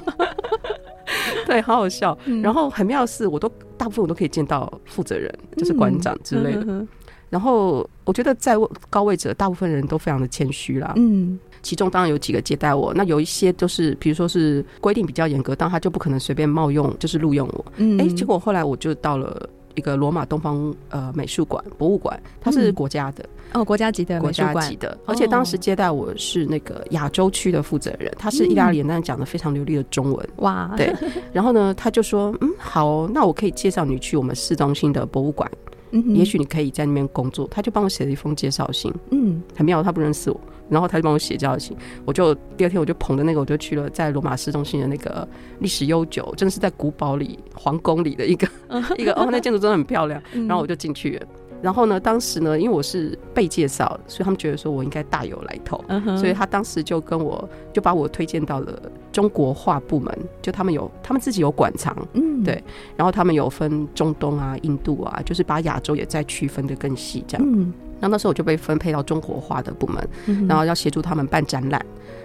[1.45, 2.41] 对，好好笑，嗯。
[2.41, 6.87] 然后很妙的是，我都大部分我都可以见到负责人，就是馆长之类的，嗯。
[7.29, 8.55] 然后我觉得在
[8.89, 11.37] 高位者，大部分人都非常的谦虚啦，嗯。
[11.61, 17.65] 其中当然有几个接待我，那有一些就是，比如说是规定比较严格，但他就不可能随便冒用，就是录用我。
[17.77, 24.97] 嗯，哎、欸，结果后来我就到了一个罗马东方呃美术馆博物馆，它是国家的、嗯、哦，国家级的国家级的。
[25.05, 30.29] 而且当时接待我是那个亚洲区的负责人，他是意大利人，但是讲的非常流利的中文。
[30.37, 30.93] 哇，对。
[31.31, 35.49] 然后呢，他就说，嗯，好，那我可以介绍你去我们市中心的博物馆。
[35.91, 37.47] 嗯，也许你可以在那边工作。
[37.49, 38.93] 他就帮我写了一封介绍信。
[39.11, 40.39] 嗯，很妙，他不认识我。
[40.69, 45.25] 然后他就帮我写介绍信，我就第二天我就捧着那个，我就去了在罗马市中心的那个
[45.59, 48.45] 历史悠久，真的是在古堡里、皇宫里的一个
[48.97, 50.21] 一个哦，那建筑真的很漂亮。
[50.33, 51.27] 然后我就进去了。
[51.61, 55.83] 然后呢，当时呢，因为我是被介绍，所以他们觉得说我应该大有来头，
[56.17, 58.79] 所以他当时就跟我就把我推荐到了
[59.11, 62.63] 中国画部门，就他们有他们自己有馆藏，嗯，对，
[62.95, 67.47] 然后他们有分中东啊、印度啊，就是把亚洲也再区分的更细这样。
[67.47, 67.73] 嗯。
[67.99, 71.83] 然后那时候我就被分配到中国画的部门，嗯、然后要协助他们办展览。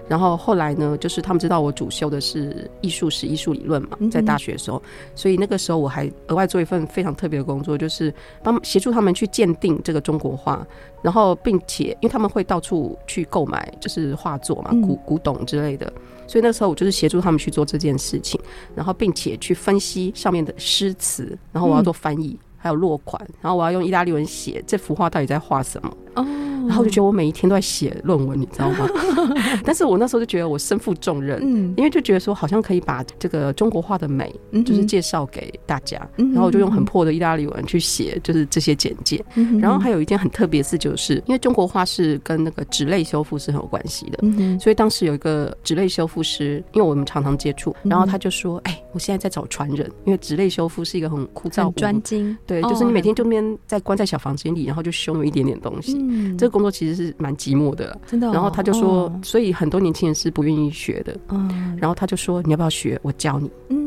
[0.09, 4.83] 然后后来呢，就是他们知道我主修的是艺术史、艺术理论嘛，在大学的时候，
[5.15, 8.13] 所以那个时候我还额外做一份非常特别的工作，就是
[8.43, 10.67] 帮协助他们去鉴定这个中国画，
[11.03, 15.91] 然后并且因为他们会到处去购买，就是画作嘛，古古董之类的，
[16.27, 18.41] 所以那时候我就是协助他们去做这件事情，
[18.75, 22.39] 然后并且去分析上面的诗词，然后我要做翻译。
[22.65, 25.93] 还有落款，然后我要用意大利文写这幅画到底在画什么。
[26.15, 26.25] 哦，
[26.69, 28.89] 然后我就觉得我每一天都在写论文，你知道吗？
[29.65, 39.25] 但是我那时候就觉得我身负重任，嗯，因为就觉得说好像可以把这个中国画的美，就是介绍给大家，然后我就用很破的意大利文去写，就是这些简介。
[39.61, 44.19] 然后还有一件很特别的事，就是因为中国画是跟那个纸类修复是很有关系的，
[44.59, 56.02] 所以当时有一个纸类修复师，因为我们常常接触，然后他就说：“哎，我现在在找传人，因为纸类修复是一个很枯燥、专精。”对，就是你每天就边在关在小房间里，然后就修那么一点点东西。
[56.09, 58.31] 嗯，这个工作其实是蛮寂寞的，真的。
[58.33, 61.17] 然后他就说，所以很多年轻人是不愿意学的。
[61.31, 62.99] 嗯，然后他就说，你要不要学？
[63.03, 63.51] 我教你。
[63.71, 63.82] 嗯，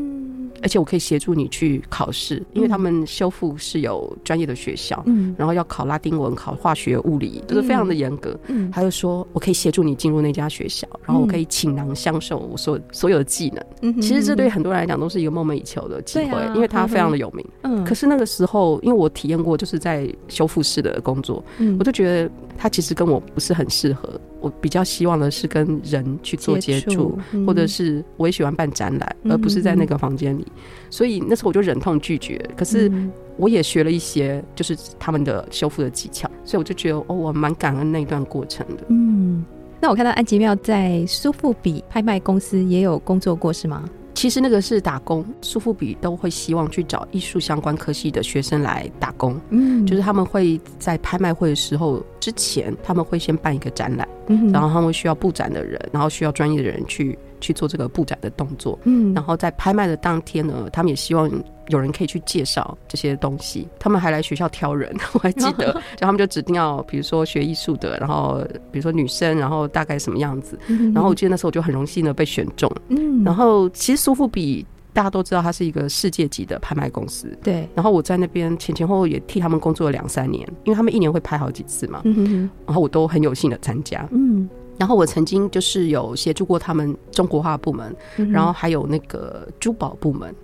[0.66, 8.36] 而且我可以协助你去考试，因为他们修复是有专业的学校，嗯，然后要考拉丁文、考化学、物理，都、就是非常的严格。
[8.48, 13.64] 嗯，他就说我可以协助你进入那家学校，然后我可以倾囊相授我所所有的技能。
[13.82, 17.46] 嗯，其实这对很多人来讲都是一个梦寐以求的机会，啊、因为他非常的有名。
[17.62, 24.20] 嗯，可是那个时候，因为我体验过，就是在修复室的工作，嗯，我就觉得他其实跟我不是很适合。
[24.46, 30.46] 我比较希望的是跟人去做接触，或者是我也喜欢办展览，而不是在那个房间里。
[30.88, 32.38] 所以那时候我就忍痛拒绝。
[32.56, 32.90] 可是
[33.36, 38.84] 我也学了一些，就是他们的修复的技巧，所以我就觉得哦，我蛮感恩那段过程的。
[38.88, 39.44] 嗯，
[39.80, 43.88] 那我看到安吉妙在苏富比拍卖公司也有工作过，是吗？
[44.16, 49.38] 其实那个是打工，苏富比都会希望去找艺术相关科系的学生来打工。
[49.50, 58.78] 嗯，就是他们会在拍卖会的时候之前，他们会先办一个展览，嗯，然后他们需要布展的人，然后需要专业的人去去做这个布展的动作。
[58.84, 61.30] 嗯，然后在拍卖的当天呢，他们也希望。
[61.68, 68.40] 有人可以去介绍这些东西，他们还来学校挑人， 我还记得， 就他们就指定要，比如说学艺术的，然后
[68.70, 70.56] 比如说女生，然后大概什么样子，
[70.94, 84.48] 然后我记得那时候我就很荣幸的被选中，嗯，然后其实苏富比大家都知道，它是一个世界级的拍卖公司，对，然后我在那边前前后后也替他们工作了两三年，因为他们一年会拍好几次嘛，嗯，然后我都很有幸的参加，嗯。
[84.78, 87.94] 然后我曾经就是有协助过他们中国化部门，
[88.30, 90.34] 然后还有那个珠宝部门。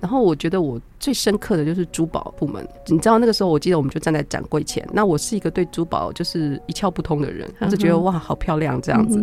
[0.00, 2.66] 然后我觉得我最深刻的就是珠宝部门。
[2.86, 4.86] 你知道那个时候，我记得我们就站在展柜前。
[4.92, 9.22] 那我是一个对珠宝就是一窍不通的人，我就觉得哇，好漂亮这样子。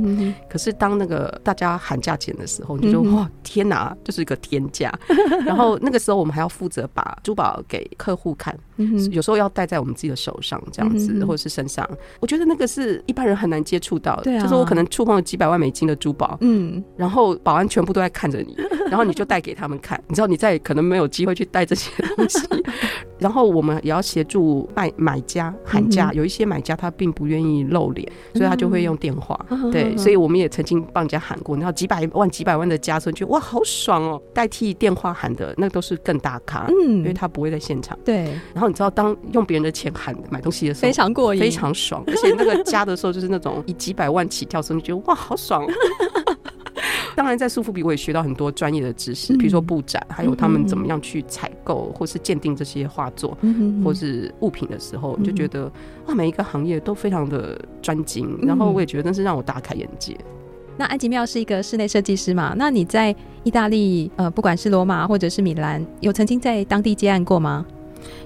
[0.49, 4.91] 可是当那个大家喊价钱的时候，你就说哇，天哪，就是一个天价。
[5.45, 8.57] 然后那个时候我们还要负责把珠宝给客户看，
[9.11, 11.87] 有时候要戴在我们自己的手上这样子，或者是身上。
[12.19, 14.23] 我觉得那个是一般人很难接触到的。
[14.23, 14.46] 对啊。
[14.47, 18.55] 说我可能触碰了几百万美金的珠宝，嗯，然后保安全部都在看着你，
[18.89, 22.39] 然后你就带给他们看，你知道你再可能没有机会去带这些东西，
[23.19, 29.39] 然后我们也要协助卖买家喊价，有一些买家他并不愿意露脸，所以他就会用电话，
[29.71, 45.65] 对，所以我们也曾经帮人家喊过，然后几百万几百万的加，所以觉得哇好爽哦，代替电话喊的那都是更大咖，嗯，因为他不会在现场，对，然后你知道当用别人的钱喊买东西的时候，非常过瘾，非常爽，而且那个加的时候就是那种以几百万起跳时，你觉得哇，好爽！
[47.17, 53.35] 当然，在苏富比我也学到很多专业的知识，比如说布展，还有他们怎么样去采购或是鉴定这些画作，
[53.83, 55.63] 或是物品的时候，就觉得
[56.05, 58.37] 哇，每一个行业都非常的专精。
[58.43, 60.15] 然后我也觉得那是让我大开眼界。
[60.77, 62.53] 那安吉妙是一个室内设计师嘛？
[62.55, 67.65] 那你在意大利，呃，不管是罗马或者是米兰，有曾经在当地接案过吗？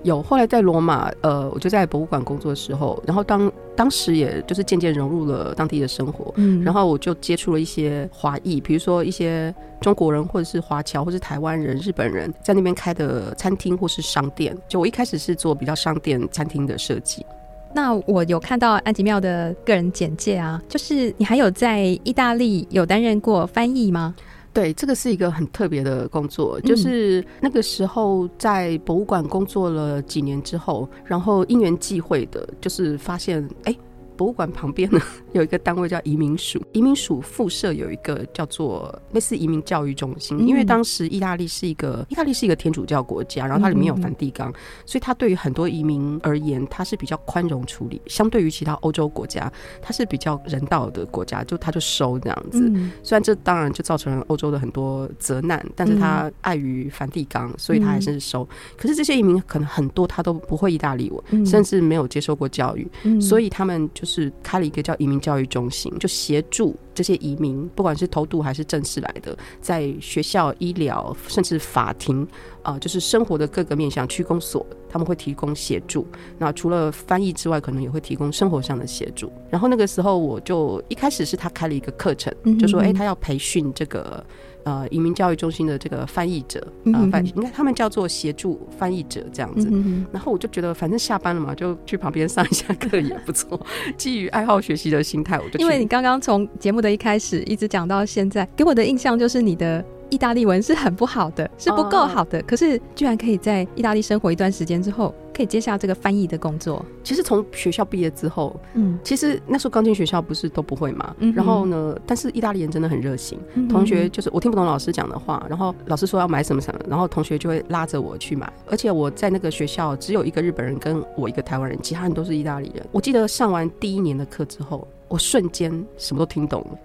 [0.03, 14.55] 有，后来在罗马，呃，我就在博物馆工作的时候，然后当当时也就是渐渐融入了当地的生活，嗯，然后我就接触了一些华裔，比如说一些中国人，或者是华侨，或是台湾人、日本人，在那边开的餐厅或是商店。
[14.67, 17.25] 就我一开始是做比较商店、餐厅的设计。
[17.73, 24.13] 那我有看到安吉妙的个人简介啊，就是你还有在意大利有担任过翻译吗？
[24.53, 33.75] 对，这个是一个很特别的工作，就是那个时候在博物馆工作了几年之后，然后因缘际会的，就是发现，哎。
[34.21, 35.01] 博物馆旁边呢，
[35.33, 40.47] 有一个单位叫移民署，移民署附设有一个叫做类似移民教育中心。
[40.47, 44.53] 因为当时意大利是一个意大利是一个天主教国家，然后它里面有梵蒂冈，
[44.85, 47.99] 所以它对于很多移民而言，它是比较宽容处理。
[48.05, 49.51] 相对于其他欧洲国家，
[49.81, 52.71] 它是比较人道的国家，就它就收这样子。
[53.01, 58.47] 虽然这当然就造成了欧洲的很多责难，但是它碍于梵蒂冈，所以它还是收。
[58.77, 62.87] 可是这些移民可能很多他都不会意大利文，甚至没有接受过教育，
[63.19, 64.10] 所以他们就是。
[64.11, 72.23] 是开了一个叫移民教育中心，就协助这些移民，不管是偷渡还是正式来的，在学校、医疗，甚至法庭，
[72.61, 76.05] 啊、呃，就是生活的各个面向，区公所他们会提供协助。
[76.37, 79.31] 那除了翻译之外，可能也会提供生活上的协助。
[79.49, 84.23] 然后那个时候，我就一开始是他开了一个课程，就说，哎、欸，他要培训这个。
[84.63, 86.59] 呃，移民教育中心的这个翻译者
[86.93, 89.67] 啊，翻、呃、应该他们叫做协助翻译者这样子。
[89.71, 93.59] 嗯、然后我就觉得，反正下班了嘛，就去旁边上一下课也不错。
[93.97, 95.59] 基于爱好学习的心态，我就。
[95.59, 99.83] 因为你刚刚从节目的一开始一直讲到现在，给我的印象就是你的。
[100.11, 102.39] 意大利文是很不好的，是不够好的。
[102.43, 106.85] 可是居然可以在意大利生活一段时间之后，可以接下这个翻译的工作。
[107.01, 111.15] 其实从学校毕业之后，嗯，其实那时候刚进学校不是都不会嘛。
[111.19, 113.39] 嗯，然后呢，但是意大利人真的很热心。
[113.69, 118.51] 同学就是我听不懂老师讲的话，然后老师说要买什么什么，然后同学就会拉着我去买。
[118.69, 122.85] 而且我在那个学校只有一个日本人跟我一个台湾人，其他人都是意大利人。
[122.91, 126.77] 我记得上完第一年的课之后，我瞬间什么都听懂了。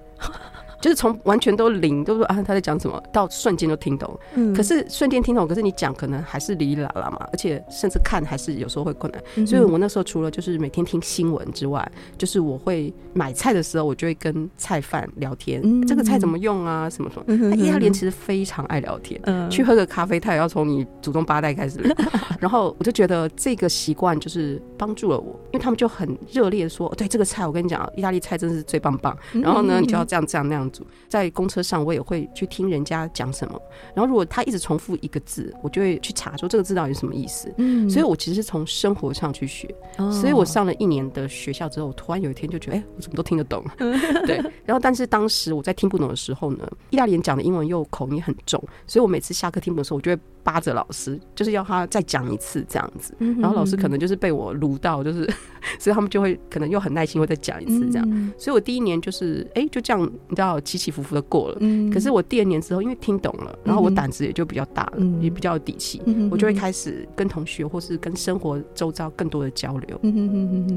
[0.81, 4.19] 就是从完全都零，都说啊他在讲什么，到瞬间就听懂。
[4.35, 9.23] 嗯，可是瞬间听懂，可是你讲可能还是哩哩啦啦嘛，而且甚至看还是有时候会困难。
[9.37, 17.25] 嗯、所以我那时候除了就是每天听新闻之外，就是我会买菜的时候，我就会跟菜贩聊天，嗯、这个菜怎么用啊，什么什么。
[17.29, 21.81] 嗯、意大利人其实非常爱聊天，嗯、去喝个咖啡，他也要从你祖宗八代开始。
[22.41, 29.17] 然后我就觉得这个习惯就是帮助了我，因为他们就很热烈的说，对这个菜，我跟你讲，意大利菜真是最棒棒。
[29.33, 30.87] 然后呢，你就要这样这样那样煮。
[31.09, 33.61] 在公车上，我也会去听人家讲什么。
[33.95, 37.53] 然后如果他一直重复一个字，我就会去查说这个字到底是什么意思。
[37.59, 39.73] 嗯，所以我其实是从生活上去学。
[40.11, 43.65] 所以我上了一年的学校之后，我突然有一天就觉得，哎，我怎么都听得懂。
[44.27, 44.37] 对。
[44.65, 53.13] 然后，但是当时我在听不懂的时候呢，意大利人讲的英文又口音很重，所以我每次下课听不懂的时候，我就会扒着老师，就是要他再讲一次这样子。
[53.41, 55.29] 然后老师可能就是被我撸到，就是，
[55.77, 58.33] 所以他们就会可能又很耐心会再讲一次这样。
[58.39, 61.59] 所以我第一年就是，哎，就这样，你知道起起伏伏的过了。
[61.93, 70.01] 可是我第二年之后，因为听懂了，然后我胆子也就比较大了，也比较有底气，我就会开始跟同学或是跟生活周遭更多的交流。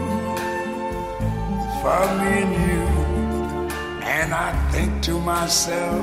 [1.82, 2.86] for me and you.
[4.04, 6.02] And I think to myself,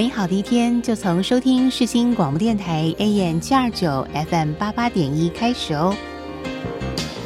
[0.00, 5.94] 美好的一天就从收听世新广播电台 AM 七二九 FM 八八点一开始哦。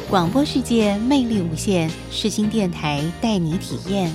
[0.09, 4.13] 广播世界魅力无限，世新电台带你体验。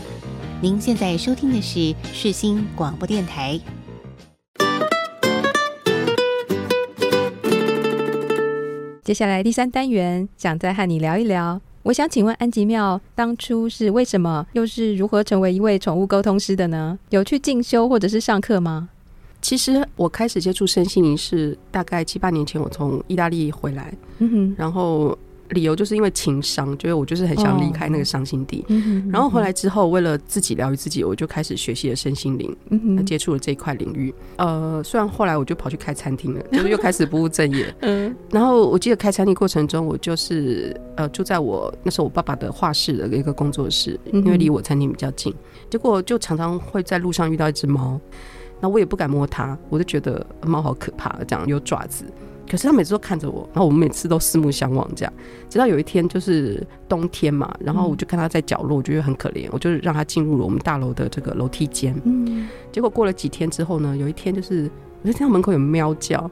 [0.60, 3.58] 您现在收听的是世新广播电台。
[9.02, 11.62] 接下来第三单元，想再和你聊一聊。
[11.82, 16.98] 我想请问安吉妙，当初是为什么，又是如何成为一位宠物沟通师的呢？
[17.08, 18.88] 有去进修或者是上课吗？
[19.40, 25.16] 其实我开始接触身心灵是大概七八年前，我从意大利回来，嗯哼，然后。
[25.50, 28.64] 理由就是因为情伤，觉得我就是很想离开那个伤心地。
[28.68, 34.14] 哦、然后回来之后，为了自己疗愈自己，我就开始学习了身心灵，嗯、接触了这一块领域。
[34.36, 37.74] 呃，虽然后来我就跑去开餐厅了， 就是又开始不务正业。
[37.80, 45.34] 嗯，然后我记得开餐厅过程中，我就是呃住在我那时候我爸爸的画室的一个工作室，因为离我餐厅比较近。
[45.68, 48.00] 结果就常常会在路上遇到一只猫，
[48.60, 52.04] 那我也不敢摸它，我就觉得猫好可怕，这样有爪子。
[52.50, 55.12] 可是他每次都看着我，然后我们每次都四目相望，这样。
[55.48, 61.94] 直到有一天，就是冬天嘛，然后我就看他在角落，我觉得很可怜，我就让他进入了我们大楼的这个楼梯间。
[62.04, 62.48] 嗯。
[62.72, 64.68] 结果过了几天之后呢，有一天就是
[65.02, 66.28] 我就听到门口有喵叫，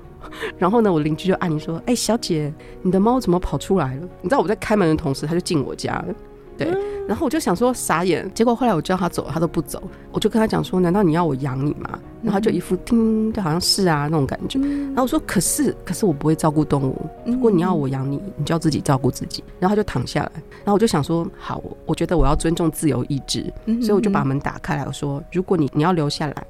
[0.58, 2.52] 然后呢，我邻居就按铃说：“哎、欸，小姐，
[2.82, 6.14] 你的猫怎么跑出来了？”你知道我在开门的同时，他就进我家了。
[6.58, 6.68] 对，
[7.06, 9.80] 然后我就想说傻眼，结果后来我叫他走，他都不走，
[10.10, 11.98] 我就跟他讲说，难道你要我养你吗？
[12.20, 14.58] 然后他就一副叮，就好像是啊那种感觉。
[14.58, 19.44] 然后我说可是，可是我不会照顾动物，如果你要我养你，你就要自己照顾自己。
[19.60, 20.32] 然后他就躺下来，
[20.64, 26.46] 然后我就想说好，我觉得我要尊重自由意志，所以我就把门打开来，我说如果你你要留下来，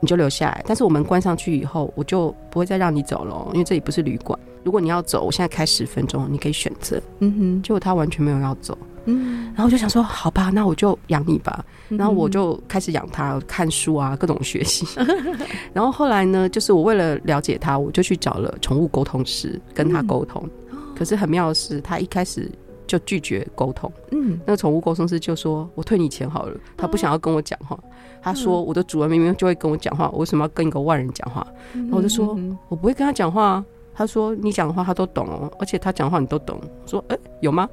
[0.00, 4.38] 你就留下来，但是我们关上去以后，我就不会再让你走了，因为这里不是旅馆。
[4.64, 7.00] 如果你要走，我现在开十分钟，你可以选择。
[7.18, 8.78] 嗯哼，结果他完全没有要走。
[9.04, 11.64] 嗯，然后我就想说，好吧，那我就养你吧。
[11.88, 14.86] 然后我就开始养它，看书啊，各种学习。
[15.74, 20.48] 然后后来呢，就是我为了了解他，我就去找了宠物沟通师跟他沟通。
[20.96, 22.50] 可是很妙的是，他一开始
[22.86, 23.90] 就拒绝沟通。
[24.10, 27.78] 嗯，那个宠物沟通师就说：“我退你钱好了。”他不想要跟我讲话。
[28.22, 31.44] 他说：“我的主人明明就会跟我讲话，我为什么要跟一个外人讲话？”
[31.74, 32.38] 然后我就说
[32.68, 33.64] ：“我不会跟他讲话。”
[33.94, 37.68] 他说：“你讲的话他都懂哦，而且他讲的话你都懂。”我说：“哎，有吗？”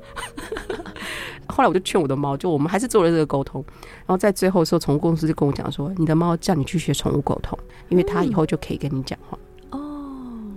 [1.47, 3.63] 后来我就劝我的猫，就我们还是做了这个沟通。
[4.05, 7.57] 然后在最后的时候，宠物公司就跟我讲说：“你的猫叫你去学宠物沟通，
[7.89, 9.37] 因为它以后就可以跟你讲话。”
[9.71, 9.79] 哦，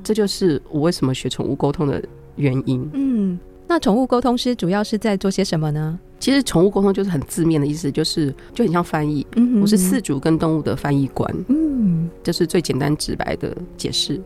[0.04, 2.02] 这就是我为什么学宠物沟通的
[2.36, 2.86] 原因。
[2.92, 5.98] 嗯，那宠物沟通师主要是在做些什么呢？
[6.18, 9.26] 其实宠物沟通就是很字面的意思，就是就很像翻译。
[9.36, 11.34] 嗯，我是饲主跟动物的翻译官。
[11.48, 14.20] 嗯，这是最简单直白的解释。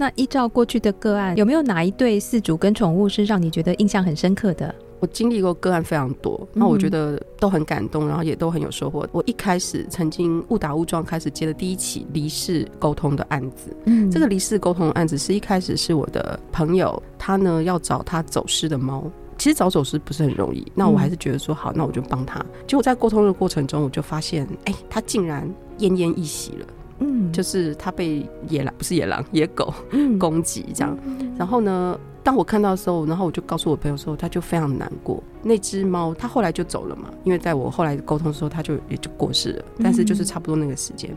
[0.00, 4.74] 那依照过去的个案，有没有哪一对饲主跟宠物是让你觉得印象很深刻的？
[4.98, 9.06] 我经历过个案非常多，那我觉得都很感动，然后也都很有收获。
[9.12, 19.04] 我一开始曾经误打误撞开始接的第一起离世沟通的案子，嗯，这个离世沟通的案子是一开始是我的朋友，他呢要找他走失的猫，
[19.36, 22.42] 其实找走失不是很容易，那我还是觉得说好，那我就帮他。
[22.66, 25.46] 结果在沟通的过程中，我就发现，哎，他竟然
[25.78, 26.66] 奄奄一息了。
[27.00, 29.72] 嗯，就是他被野狼，不是野狼，野狗
[30.18, 30.96] 攻击这样。
[31.36, 35.22] 然后呢，当我看到的时候，然后我就告诉我朋友说，他就非常难过。
[35.42, 39.64] 那只猫，他后来就走了嘛，因为在我后来沟通的时候，他就也就过世了。
[39.82, 41.10] 但是就是差不多那个时间，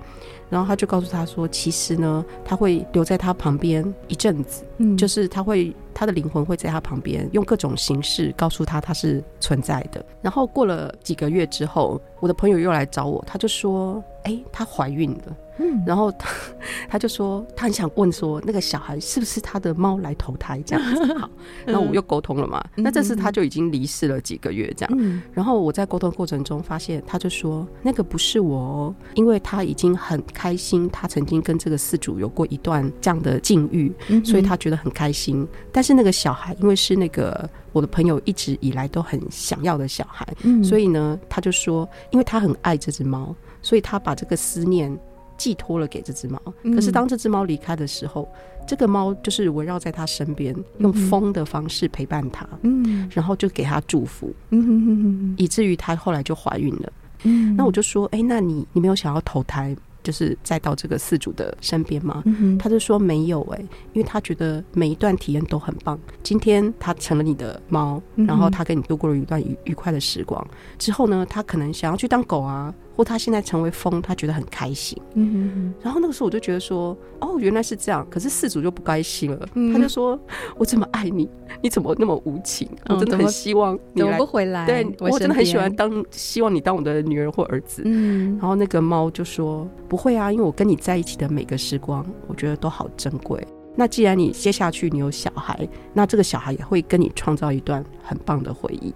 [0.49, 10.03] 然后他就告诉他说，其实呢，他会留在他旁边一阵子，嗯，就是他会他的灵魂会在他旁边，用各种形式告诉他他是存在的。
[10.21, 15.36] 然后过了几个月之后，我的朋友又来找我，他就说，哎，她怀孕了。
[15.60, 16.30] 嗯，然后他
[16.89, 21.14] 他就说他很想问说那个小孩是不是他的猫来投胎这样子。
[21.18, 21.30] 好，
[21.66, 22.64] 那我们又沟通了嘛。
[22.76, 25.22] 那这次他就已经离世了几个月这样。
[25.32, 33.93] 然后我在沟通过程中发现，他就说那个不是我哦，因为他已经很开心，他曾经跟这个饲主有过一段这样的境遇，
[34.24, 35.47] 所以他觉得很开心。
[35.72, 40.28] 但是那个小孩因为是那个我的朋友一直以来都很想要的小孩，
[40.64, 44.97] 所以呢，他就说因为他很爱这只猫，所以他把这个思念。
[45.44, 46.41] 寄托了给这只猫，
[46.74, 56.94] 可是当这只猫离开的时候，嗯、这个猫就是围绕在它身边，用风的方式陪伴它，嗯，然后就给它祝福，嗯以至于它后来就怀孕了。
[57.24, 62.24] 嗯，那我就说，哎、欸，那你你没有想要投胎，就是再到这个饲主的身边吗？
[62.26, 66.00] 嗯，他就说没有、欸，哎，因为他觉得每一段体验都很棒。
[66.22, 70.41] 今天他成了你的猫，然后他跟你度过了一段愉愉快的时光，
[70.80, 72.74] 之后呢，他可能想要去当狗啊。
[72.96, 74.98] 或他现在成为风，他觉得很开心。
[75.16, 75.74] 嗯哼哼。
[75.82, 78.06] 然后那个时候我就觉得说，哦，原来是这样。
[78.10, 80.20] 可是饲主就不开心了，嗯、他就说
[80.58, 81.30] ：“我这么爱你，
[81.62, 82.68] 你怎么那么无情？
[82.86, 84.66] 嗯、我真的很希望你来，不回来。
[84.66, 88.38] 对，我真的很喜欢当，希望你当我的女儿或儿子。”嗯。
[88.39, 93.46] 然后那个猫就说：“不会啊，因为我跟你在一起的每个时光，我觉得都好珍贵。
[93.76, 98.94] 那既然你接下去你有小孩，那这个小孩也会跟你创造一段很棒的回忆。”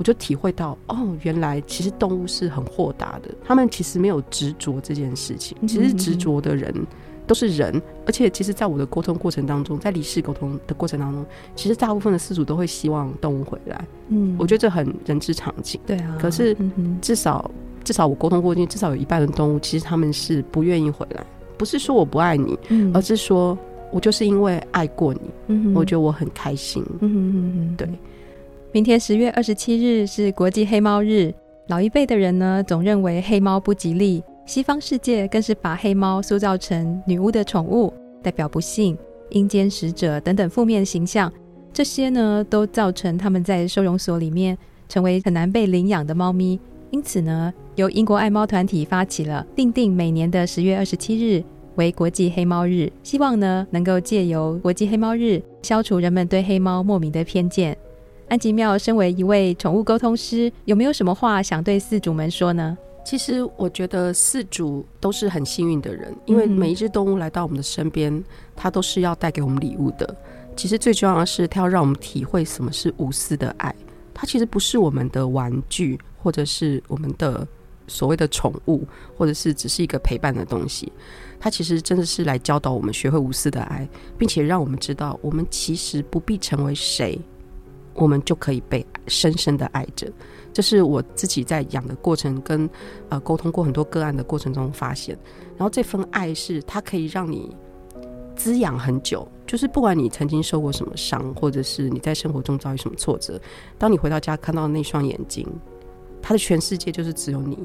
[0.00, 5.54] 我就体会到，哦，原来其实动物是很豁达的，他们其实没有执着这件事情。
[5.68, 6.74] 其实执着的人
[7.26, 7.70] 都是人，
[8.06, 11.22] 而且其实在我的沟通过程当中，在离世沟通的过程当中，
[11.54, 13.84] 其实大部分的饲主都会希望动物回来。
[14.08, 15.78] 嗯，我觉得这很人之常情。
[15.86, 16.56] 对啊，可是
[17.02, 17.50] 至少
[17.84, 21.22] 至少我沟通过去，至少有一半的动物，其实他们是不愿意回来。
[21.58, 23.58] 不是说我不爱你，嗯、而是说
[23.92, 26.82] 我就是因为爱过你，嗯、我觉得我很开心。
[27.00, 27.86] 嗯对，
[28.72, 31.34] 明天十月二十七日是国际黑猫日，
[31.66, 37.92] 老一辈的人呢总认为黑猫不吉利，西方世界更是把黑猫塑造成女巫的宠物，
[38.22, 38.96] 代表不幸、
[39.30, 41.32] 阴间使者等等负面形象。
[41.72, 44.56] 这些呢都造成他们在收容所里面
[44.88, 46.60] 成为很难被领养的猫咪。
[46.92, 51.42] 因此呢，由英国爱猫团体发起了订定每年的十月二十七日
[51.74, 57.76] 为国际黑猫日，希望呢能够借由国际黑猫日消除人们对黑猫莫名的偏见。
[58.30, 62.78] 安吉妙身为一位宠物沟通师，有没有什么话想对饲主们说呢？
[63.04, 68.22] 其实我觉得饲主都是很幸运的人，因为每一只动物来到我们的身边，
[68.54, 70.16] 它都是要带给我们礼物的。
[70.54, 73.74] 其实最重要的是，它要让我们体会什么是无私的爱。
[74.14, 75.98] 它其实不是我们的玩具。
[76.22, 77.48] 或者是我们的
[77.88, 80.92] 所谓的宠物，或者是只是一个陪伴的东西，
[81.40, 87.18] 它其实真的是来教导我们学会无私的爱，并且让我们知道，我们其实不必成为谁，
[87.94, 90.10] 我们就可以被深深的爱着。
[90.52, 92.68] 这是我自己在养的过程跟
[93.08, 95.16] 呃沟通过很多个案的过程中发现，
[95.56, 97.54] 然后这份爱是它可以让你
[98.34, 99.26] 滋养很久。
[99.46, 103.40] 就是不管你曾经受过什么伤，或者是你在生活中遭遇什么挫折，
[103.78, 105.46] 当你回到家看到那双眼睛。
[106.22, 107.58] 他的全世界就是只有你，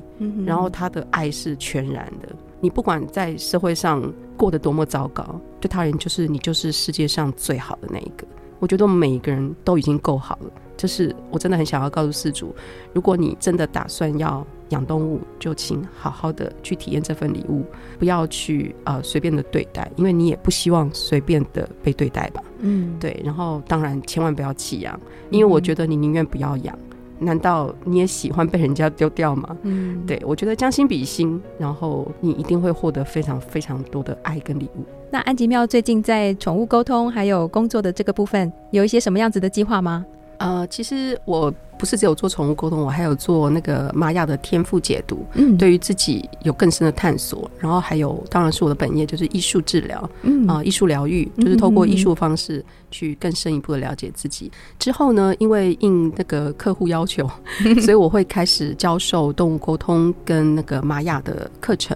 [0.46, 2.34] 然后他的爱是全然的。
[2.62, 4.02] 你不管在社会上
[4.38, 8.26] 过得多么糟糕，对他人就是你就是世界上最好的那一个。
[8.60, 10.52] 我觉得我们每一个人都已经够好了。
[10.78, 12.54] 就是我真的很想要告诉饲主，
[12.94, 17.64] 如果你真的打算要养动物，就请好好的去体验这份礼物，
[17.98, 22.44] 不要去呃随便的对待，因为你也不希望随便的被对待吧。
[22.60, 23.18] 嗯，对。
[23.24, 25.00] 然后当然千万不要弃养，
[25.30, 26.78] 因为我觉得你宁愿不要养。
[27.18, 29.58] 难道你也喜欢被人家丢掉吗？
[29.62, 34.84] 嗯，对，我觉得将心比心，然后你一定会获得非常非常多的爱跟礼物。
[35.16, 40.06] 那安吉妙最近在宠物沟通还有工作的这个部分，有一些什么样子的计划吗？
[40.40, 47.50] 呃，其实我不是只有做宠物沟通，我还有做那个玛雅的天赋解读，嗯，对于自己有更深的探索。
[47.60, 54.52] 然后还有，当然是我的本业就是艺术治疗，嗯啊，艺术疗愈，就是透过艺术方式去更深一步的了解自己。
[54.80, 57.30] 之后呢，因为应那个客户要求，
[57.84, 61.96] 所以我会开始教授动物沟通跟那个玛雅的课程，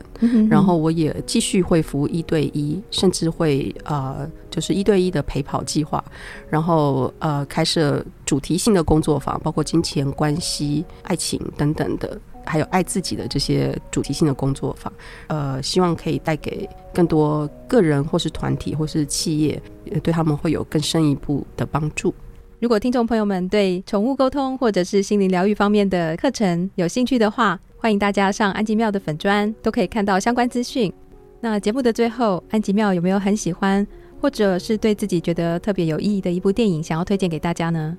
[0.50, 4.30] 然后我也继续会服务一对一，甚至会呃。
[4.52, 6.04] 就是一对一的陪跑计划，
[6.50, 14.92] 然后呃开设主题性的工作坊，包括金钱、关系、爱情等等的，还有爱自己的这些主题性的工作坊，
[15.28, 19.62] 呃，希望可以带给更多个人或是团体或是企业，
[20.02, 22.12] 对他们会有更深一步的帮助。
[22.60, 30.92] 如果听众朋友们对宠物沟通或者是心灵疗愈方面的课程有兴趣的话，欢迎大家上安吉妙的粉专，都可以看到相关资讯。
[31.42, 33.86] 那节目的最后，安吉妙有没有很喜欢？
[34.22, 37.98] 或者是对自己觉得特别有意义的一部电影，想要推荐给大家呢？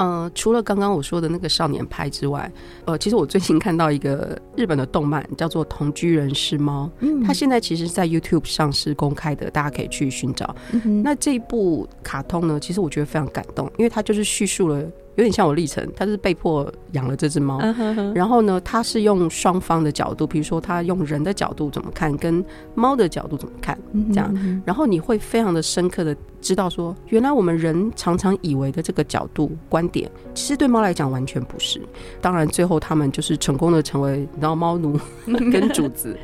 [0.00, 2.50] 呃，除了刚刚我说的那个少年派之外，
[2.86, 10.56] 呃，其实我最近看到一个日本的动漫，叫做《同居人是猫》，嗯，它现在其实，在 YouTube 上是公开的，大家可以去寻找。
[10.72, 11.02] 嗯。
[11.02, 14.82] 那这一部卡通呢，其实我觉得非常感动，因为它就是叙述了。
[15.16, 18.12] 有点像我历程，他是被迫养了这只猫，uh huh.
[18.14, 22.44] 然后呢，他是用双方的角度，比如说他用人的角度怎么看，跟
[22.74, 23.78] 猫的角度怎么看，
[24.12, 31.80] 这样，然后你会非常的深刻的知道说，原来我们人常常以为的这个角度观点，其实对猫来讲完全不是。
[32.20, 36.16] 当然，最后他们就是成功的成为然后猫奴 跟主子，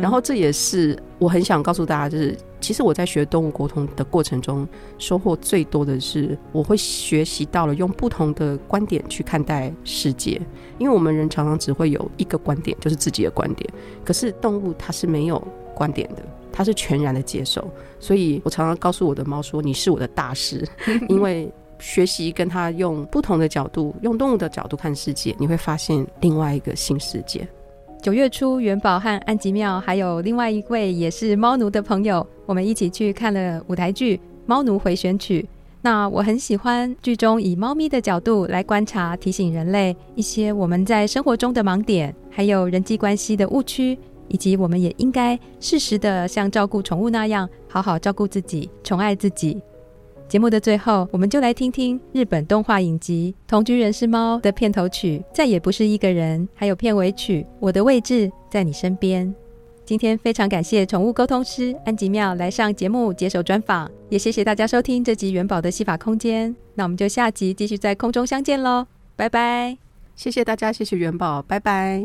[0.00, 2.36] 然后这也是我很想告诉大家，就是。
[2.60, 4.66] 其实我在学动物沟通的过程中，
[4.96, 10.40] 收获最多的是，我会学习到了用不同的观点去看待世界。
[10.78, 13.70] 因为我们人常常只会有一个观点，就是自己的观点。
[14.02, 17.70] 可是动物它是没有观点的，它是全然的接受。
[18.00, 20.66] 所以我常常告诉我的猫说：“你是我的大师。
[21.10, 27.46] ”因为学习跟它用不同的角度，用动物的角度看世界，你会发现另外一个新世界。
[28.04, 35.40] 九月初，元宝和安吉妙还有另外一位也是猫奴的朋友，我们一起去看了舞台剧《猫奴回旋曲》。
[35.80, 43.98] 那我很喜欢剧中以猫咪的角度来观察，提醒人类一些我们在生活中的盲点，还有人际关系的误区，
[44.28, 49.58] 以及我们也应该适时的像照顾宠物那样，好好照顾自己，宠爱自己。
[50.28, 59.26] 节目的最后，我们就来听听日本动画影集《同居人是猫》的片头曲《再也不是一个人》，还有片尾曲《我的位置在你身边》。
[59.84, 66.56] 今天非常感谢宠物沟通师安吉妙来上节目接受专访，也谢谢大家收听这集元宝的戏法空间。
[66.74, 69.76] 那我们就下集继续在空中相见喽，拜拜！
[70.16, 72.02] 谢谢大家，谢谢元宝，拜拜。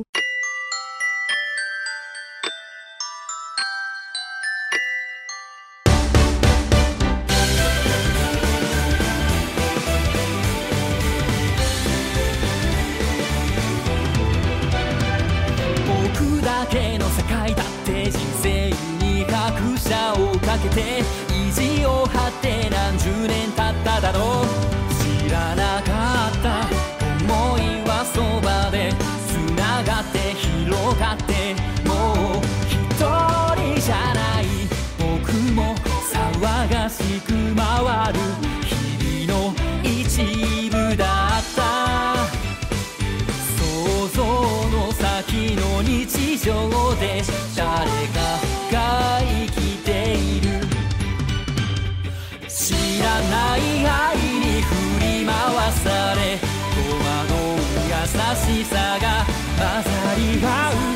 [58.70, 59.26] さが
[59.58, 60.89] 混ざり合う